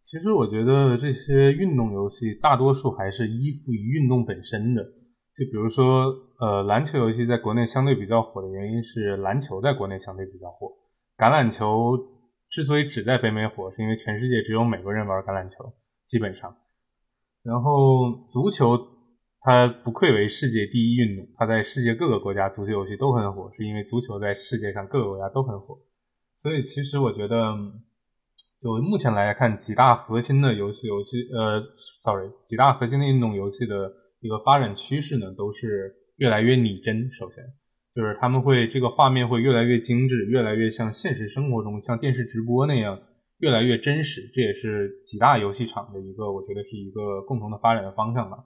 [0.04, 4.84] 其实我觉得这些运动游戏大多数还是依附于运动本身的。
[4.84, 10.68] 就比如说，呃，篮球游戏在国内相对比较火的原因是篮球在国内相对比较火。
[11.18, 11.97] 橄榄球
[12.49, 15.74] 之所以只在北美火，是因为全世界只有美国人玩橄榄球，
[16.06, 16.54] 基本上。
[17.41, 18.78] 然后足球
[19.39, 25.80] 它不愧为世界第一运动，它在世界各个国家足球游戏都很火，是因为足球在世界上各个国家都很火。
[26.41, 27.56] 所以其实我觉得。
[28.64, 31.61] 就目前来看，几大核心的游戏游戏，呃
[32.01, 33.91] ，sorry，几大核心的运动游戏的
[34.22, 37.11] 一个发展趋势呢，都是越来越拟真。
[37.11, 37.43] 首先，
[37.93, 43.01] 就是他们会这个画面会越来越精致，越来越像现实生活中像电视直播那样
[43.39, 44.32] 越来越真实。
[44.34, 48.45] 这也是几大游戏厂的一个，我觉得是一个共同的发展的方向吧。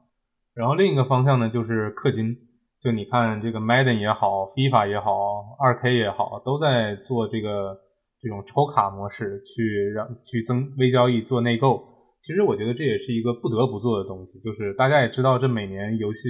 [0.55, 2.37] 然后另一个方向呢，就是氪金。
[2.81, 5.11] 就你看这个 Madden 也好，FIFA 也好
[5.59, 7.77] ，2K 也好，都在做这个
[8.21, 11.95] 这种抽卡模式，去让去增微交易做内购。
[12.23, 16.29] 其实我觉得这也是一个不得不做的东西，就是大家也知道，这每年游戏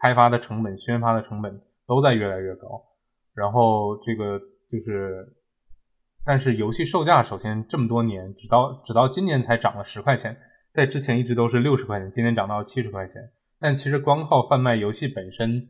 [0.00, 2.82] 开发的成本、宣发的成本都在越来越高。
[3.34, 4.38] 然后这个
[4.70, 5.34] 就是，
[6.24, 10.36] 但是游戏售价首先这么多年，直到直到今年才涨了十块钱，
[10.74, 13.14] 在之前一直都是六十块钱，今年涨到七十块钱。
[13.58, 15.68] 但其实光靠贩卖游戏本身，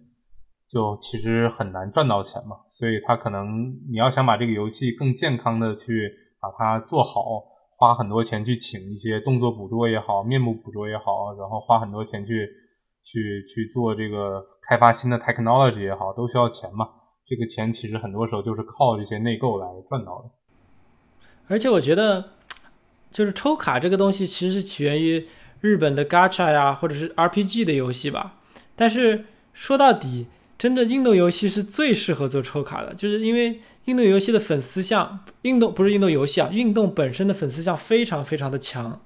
[0.72, 2.56] 就其实很难赚到钱嘛。
[2.70, 6.10] 所以他可能你要想把这个游戏更健康的去
[6.40, 7.52] 把它做好。
[7.74, 12.48] 花很多钱去请一些动作捕捉也好，面部捕捉也好，然后花很多钱去
[13.02, 16.88] 去去做这个开发新的 technology 也好，都需要钱嘛。
[17.26, 20.30] 这个钱其实很多时候就是靠这些内购来赚到的。
[21.48, 22.24] 而且我觉得，
[23.10, 25.26] 就是抽卡这个东西其实是起源于
[25.60, 28.36] 日本的 gacha 呀，或者是 RPG 的游戏吧。
[28.76, 30.28] 但是说到底，
[30.62, 33.58] 真的运动游戏是最适合做抽卡的，就是因为。
[33.86, 39.04] 运动游戏的粉丝向，运动不是运动游戏啊，运动本身的粉丝向非常非常的强，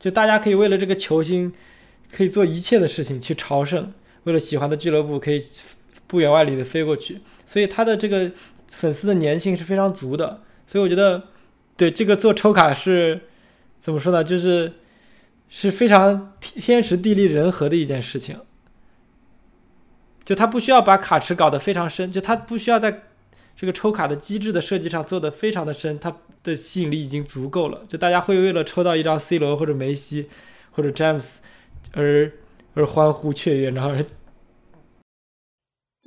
[0.00, 1.52] 就大家可以为了这个球星，
[2.10, 3.92] 可以做一切的事情去朝圣，
[4.24, 5.44] 为了喜欢的俱乐部可以
[6.06, 8.32] 不远万里的飞过去，所以他的这个
[8.68, 11.24] 粉丝的粘性是非常足的，所以我觉得，
[11.76, 13.20] 对这个做抽卡是
[13.78, 14.72] 怎么说呢，就是
[15.50, 18.38] 是非常天时地利人和的一件事情，
[20.28, 23.04] 就他不需要把卡池搞得非常深，就他不需要在。
[23.56, 26.14] 这个抽卡的机制的设计上做得非常的深，它
[26.44, 27.80] 的吸引力已经足够了。
[27.88, 30.28] 就大家会为了抽到一张 C 罗或者梅西
[30.72, 31.40] 或者詹姆斯
[31.94, 32.30] 而
[32.74, 34.04] 而欢呼雀跃，然后。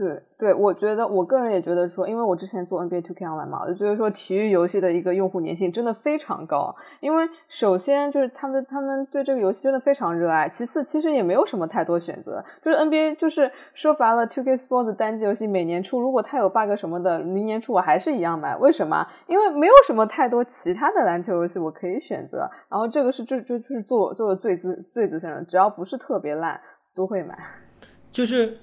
[0.01, 6.75] 对对，我觉得我个人也觉得说，因为我之前做 NBA TwoK Online 嘛，我就觉得说体育游戏的一个用户粘性真的非常高。
[7.01, 18.57] 因为首先就是他们他们对这个游戏真的非常热爱，其次其实也没有什么太多选择，就是 NBA 就是说白了 TwoK Sports 单机游戏每年出，如果它有 bug 什么的，明年出我还是一样买。
[18.57, 19.05] 为什么？
[19.27, 22.49] 因为没有什么太多其他的篮球游戏我可以选择。
[22.67, 26.59] 然后这个是就就就是做做的最资最资深的，只要不是特别烂，
[26.95, 27.37] 都会买。
[28.11, 28.57] 就是。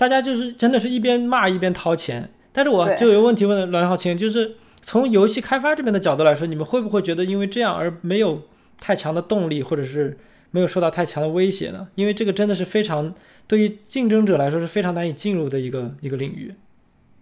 [0.00, 8.40] 大家就是真的是一边骂一边掏钱，但是我就有问题问栾浩清，就是从游戏开发这边的角度来说，你们会不会觉得因为这样而没有
[8.80, 10.16] 太强的动力，或者是
[10.52, 11.86] 没有受到太强的威胁呢？
[11.96, 13.14] 因为这个真的是非常
[13.46, 16.54] 对于竞争者来说是非常难以进入的一个 一个领域。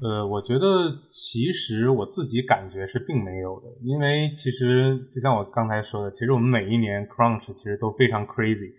[0.01, 8.70] 呃，我觉得其实我自己感觉是并没有的，因为其实就像我刚才说的，其实我们每一年 crunch 其实都非常 crazy。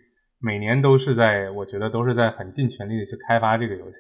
[0.41, 3.97] 每年都是在，我觉得都是在很尽全力的去开发这个游戏。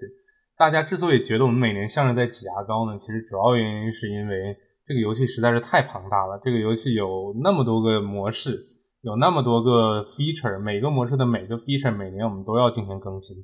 [0.57, 6.39] 大家之所以觉得我们每年像是在挤牙膏呢，其实主要原因是因为这个游戏实在是太庞大了。
[6.43, 8.67] 这个游戏有那么多个模式，
[9.01, 13.35] 有那么多个 feature，每个模式的每个 feature 每年我们都要进行更新，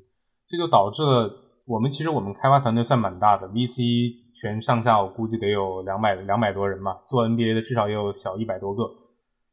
[0.48, 1.34] 这就导致了
[1.66, 8.84] 我们其实我们开发团队算蛮大的，VC 全上下我估计得有两百两百多人吧，做 NBA 的至少也有小一百多个。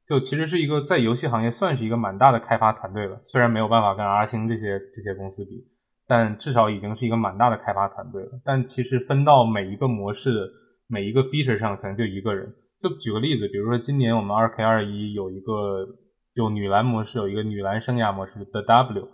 [0.06, 5.68] 就其实是一个在游戏行业算是一个蛮大的开发团队了，虽然没有办法跟 R 星这些这些公司比，
[6.06, 8.30] 但至少已经是一个蛮大的开发团队了。
[8.44, 10.50] 但其实分到每一个模式、
[10.88, 12.54] 每一个 feature 上，可能就一个人。
[12.80, 15.86] 就举个例子，比如说今年我们 2K21 有一个
[16.34, 19.08] 就女篮模式，有一个女篮生涯模式 The W，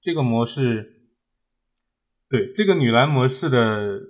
[0.00, 0.92] 这个模式，
[2.28, 4.00] 对这个女篮模式的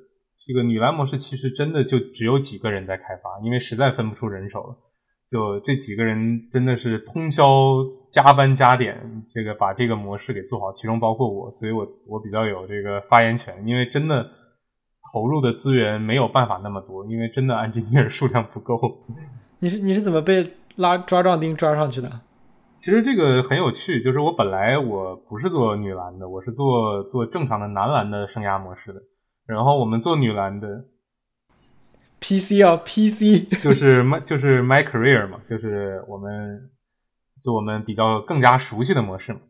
[0.47, 4.77] 这个女篮模式，其实真的就只有几个人在开发，因为实在分不出人手了。
[5.33, 7.47] 就这几个人真的是通宵
[8.11, 14.29] 加班加点，这个把这个模式给做好，其中包括我，所以我我比较有这个发言权，因为真的
[15.11, 18.79] 投入的资源没有办法那么多，因为真的 engineer 数量不够。
[19.61, 22.11] 你是你是怎么被拉抓壮丁抓上去的？
[22.77, 29.01] 其实这个很有趣，就是我本来我不是做女篮的，我是做做正常的男篮的生涯模式的，
[29.47, 30.85] 然后我们做女篮的。
[32.23, 36.71] PC 啊，PC 就是 my 就是 my career 嘛，就是我们
[37.43, 39.41] 就我们比较更加熟悉的模式嘛。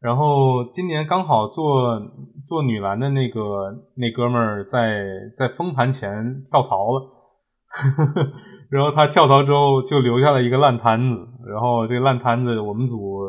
[0.00, 2.00] 然后今年刚好做
[2.48, 5.04] 做女篮的那个那哥们儿在
[5.36, 7.12] 在封盘前跳槽了，
[8.70, 11.28] 然后他跳槽之后就留下了一个烂摊子。
[11.46, 13.28] 然后这个烂摊子我们组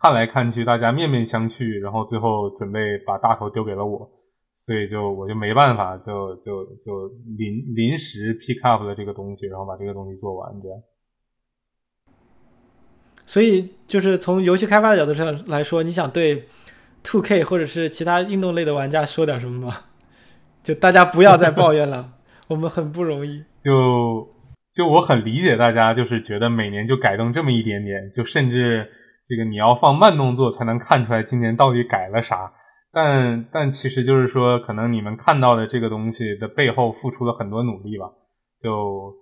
[0.00, 4.10] 看来看去，大家面面相觑，然后最后准备把大头丢给了我。
[4.56, 10.78] 所以就我就没办法，就就就临临时 pick up 了这个东西，然后把这个东西做完，这样。
[13.26, 16.44] 所以就是从游戏开发的角度上来说，你想对
[17.02, 19.74] Two K 或者是其他运动类的玩家说点什么吗？
[20.62, 22.12] 就大家不要再抱怨了，
[22.48, 23.44] 我们很不容易。
[23.60, 24.28] 就
[24.72, 28.88] 就我很理解大家，就是觉得每年就改动这么一点点，就甚至
[29.28, 32.52] 这个你要放慢动作才能看出来今年到底改了啥。
[32.94, 38.12] 但但其实就是说，可能你们看到的这个东西的背后付出了很多努力吧。
[38.60, 39.12] 就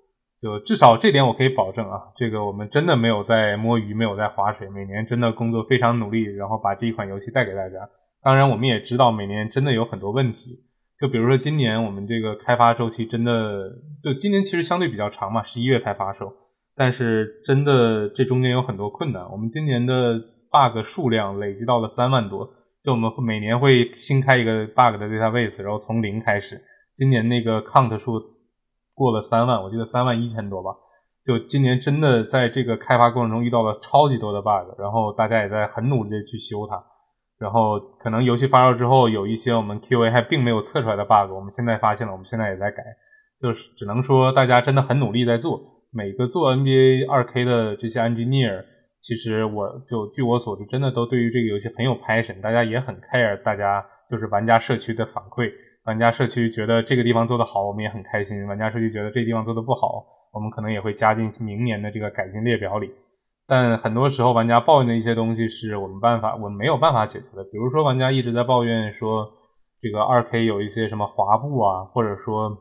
[0.40, 7.88] 就至少这点我可以保证啊，这个我们真的没有在摸鱼，没有在划水，每年真的工作非常努力，然后把这一款游戏带给大家。
[8.22, 10.60] 当然，我们也知道每年真的有很多问题，
[11.00, 13.70] 就比如说今年我们这个开发周期真的，
[14.04, 16.32] 就今年其实相对比较长嘛，十一月才发售，
[16.76, 19.30] 但是真的这中间有很多困难。
[19.32, 20.20] 我们今年的
[20.50, 22.50] bug 数量累积到了三万多，
[22.84, 26.60] 就我们每年会新开一个 bug 的 database，然后从零开始，
[26.94, 28.20] 今年那个 count 数
[28.94, 30.70] 过了三万，我记得三万一千多吧。
[31.24, 36.82] 就今年真的在这个开发过程中遇到了超级多的 bug，然后大家也在很努力的去修它。
[37.38, 42.82] 然后可能游戏发售之后有一些我们 QA 还并没有测出来的 bug，我们现在发现了，我们现在也在改，
[43.40, 45.60] 就是只能说大家真的很努力在做。
[45.92, 48.64] 每个做 NBA 2K 的这些 engineer，
[49.02, 55.52] 其实我就据我所知，真的都对于这个游戏很有 passion，大家也很 care，大家就是玩家社区的反馈，
[55.84, 62.92] 玩家社区觉得这个地方做得好，我们也很开心；玩家社区觉得这地方做得不好，我们可能也会加进明年的这个改进列表里。
[63.48, 67.42] 但很多时候，玩家抱怨的一些东西是我们办法我们没有办法解决的。
[67.42, 69.32] 比如说，玩家一直在抱怨说，
[69.80, 72.56] 这个二 K 有一些什么滑步啊，或者说，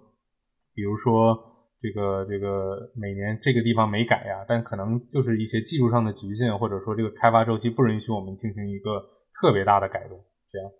[0.73, 1.51] 比如说
[1.82, 9.03] 这个这个每年这个地方没改呀，但可能就是一些技术上的局限，或者说这个开发周期不允许我们进行一个
[9.39, 10.19] 特别大的改动。
[10.51, 10.71] 这样。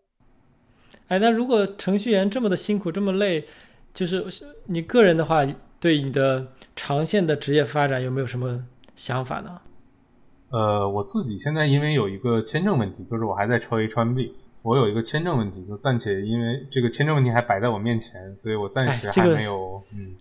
[1.08, 3.44] 哎，那如果程序员这么的辛苦，这么累，
[3.94, 4.24] 就是
[4.68, 5.46] 你个人的话，
[5.80, 9.60] 对你的长线的职业发展有没有什么想法呢？
[10.52, 19.82] 呃，我自己现在因为有一个签证问题，就是我还在抽 H1B，我有一个签证问题，就暂且因为这个签证问题还摆在我面前，所以我暂时还没有。
[19.96, 20.16] 嗯，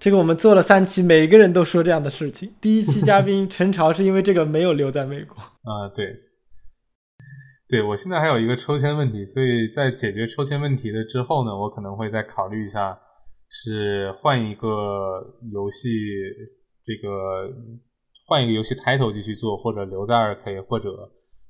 [0.00, 2.50] 这个我们做了三期，每个人都说这样的事情。
[2.60, 5.36] 第一期嘉宾陈朝是因为这个没有留在美国。
[5.64, 6.06] 啊，对，
[7.68, 12.98] 对我现在还有一个抽签问题，所以在解决抽签问题的之后呢，我可能会再考虑一下，
[13.50, 14.68] 是换一个
[15.52, 15.88] 游戏
[16.84, 17.52] 这个。
[18.30, 20.90] 换一个游戏 title 继续做，或者留在二 K，或者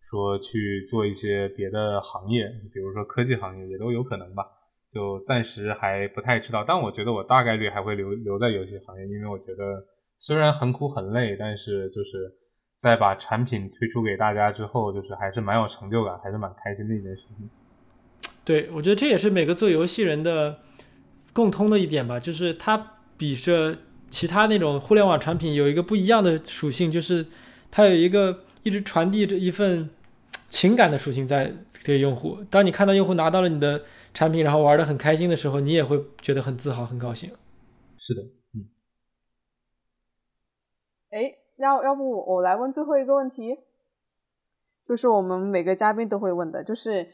[0.09, 4.45] 说去做一些别的行业，比如说科技行业也都有可能吧。
[4.93, 9.85] 就暂时还不太知道，但我觉得我大概率还会留留在游戏行业，因为我觉得
[10.19, 12.33] 虽然很苦很累，但是就是
[12.79, 17.51] 在把产品推出给大家之后，就是还是蛮有成就感，还是蛮开心的一件事情。
[18.45, 20.59] 对，我觉得这也是每个做游戏人的
[21.33, 23.77] 共通的一点吧，就是它比着。
[24.11, 27.27] 其他那种互联网产品有一个不一样的属性，就是
[27.71, 29.91] 它有一个一直传递着一份
[30.49, 31.53] 情感的属性在
[31.85, 32.39] 给用户。
[32.49, 33.83] 当你看到用户拿到了你的
[34.15, 37.31] 产品，然后玩的很开心的时候，你也会觉得很自豪、很高兴。
[37.97, 38.23] 是的，
[38.55, 38.69] 嗯。
[41.11, 43.59] 哎，要要不我来问最后一个问题，
[44.87, 47.07] 就是我们每个嘉宾都会问的，就是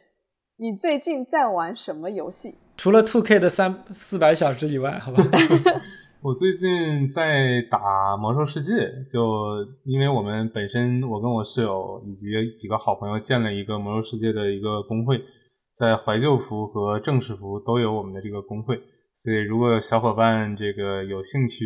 [0.57, 2.57] 你最近在玩什么游戏？
[2.77, 5.23] 除了 Two K 的三四百小时以外，好吧。
[6.25, 8.73] 我最近在打魔兽世界，
[9.13, 9.21] 就
[9.85, 15.23] 因为我们本身我跟我室友以及几个好朋友建了一个魔兽世界的一个公会，
[15.77, 18.81] 在怀旧服和正式服都有我们的这个公会，
[19.19, 21.65] 所以如果小伙伴这个有兴趣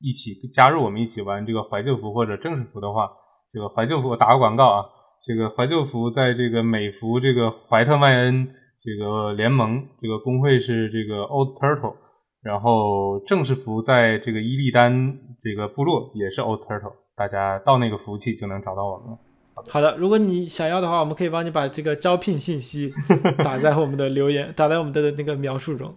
[0.00, 3.10] 一起加入我们一起玩这个怀旧服或者正式服的话，
[3.52, 4.84] 这个怀旧服我打个广告啊，
[5.26, 8.48] 这个怀旧服在这个美服这个怀特迈恩
[8.82, 11.96] 这个联盟这个公会是这个 Old Turtle。
[12.42, 19.18] 然后正式服在这个伊利丹这个部落也是 Old Turtle，大家到那个服务器就能找到我们了。
[19.54, 22.90] 好的，如果你想要的话，我们可以帮你把这个招聘信息
[23.44, 25.94] 打在我们的留言，打在我们的那个描述中。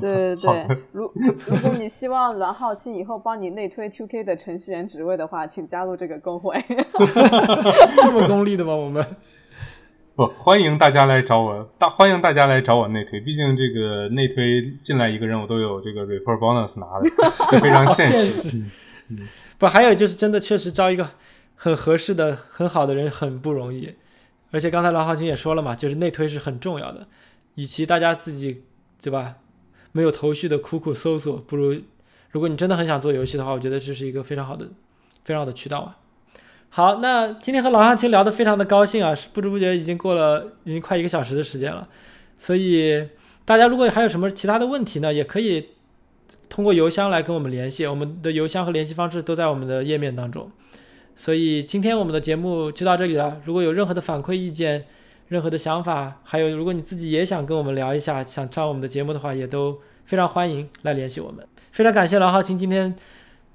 [0.00, 1.10] 对对对，如
[1.46, 6.54] 如果你希望蓝浩清以后帮你内推 2K 的程序员职位的话，请加入这个工会。
[7.96, 8.74] 这么功利的吗？
[8.74, 9.04] 我们？
[10.14, 13.20] 不欢迎大家来找我，大欢迎大家来找我内推。
[13.20, 18.48] 毕竟这个内推进来一个人，我都有这个 refer bonus 拿的，非常现实。
[19.10, 19.28] 嗯，
[19.58, 21.08] 不，还有就是真的确实招一个
[21.58, 23.94] 很合适的、很好的人很不容易。
[24.50, 27.06] 而且刚才老浩清也说了嘛，就是内推是很重要的。
[27.56, 28.62] 与其大家自己
[29.02, 29.34] 对吧，
[29.92, 31.78] 没有头绪的苦苦搜索，不如
[32.30, 34.66] 如果你真的很想做游戏的话，我觉得这是一个非常好的、
[35.24, 35.98] 非常好的渠道啊。
[36.70, 41.88] 好，那今天和老汉青聊得非常的高兴啊，不知不觉已经过了已经快一个小时的时间了，
[42.38, 43.08] 所以
[43.44, 45.70] 大家如果还有什么其他的问题呢，也可以
[46.48, 50.50] 通过邮箱来跟我们联系，我们的邮箱和联系方式都在我们的页面当中。
[51.18, 54.84] 所以今天我们的节目就到这里了，如果有任何的反馈意见、
[55.26, 61.44] 任何的想法，还有如果你自己也想跟我们聊一下，想上我们的节目的话，也都非常欢迎来联系我们。
[61.72, 62.94] 非常感谢老浩青今天，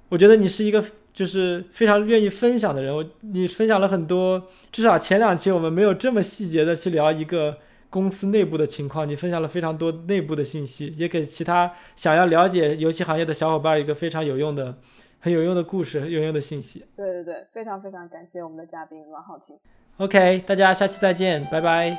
[0.10, 0.84] 我觉得你是一个。
[1.14, 7.56] 就是非常愿意分享的人，我你分享了很多，至少前两期我们没有这么细节的去聊一个
[7.92, 14.76] 公司内部的情况，你分享了非常多内部的信息，也给其他想要了解游戏行业的小伙伴一个非常有用的、
[15.24, 16.86] 很有用的故事、很有用的信息。
[16.98, 19.58] 对对对，非常非常感谢我们的嘉宾王浩清。
[19.96, 21.92] OK，大家下期再见，拜拜。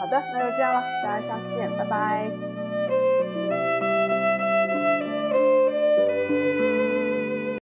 [0.00, 2.73] 好的，那就这样了，大家下次见，拜拜。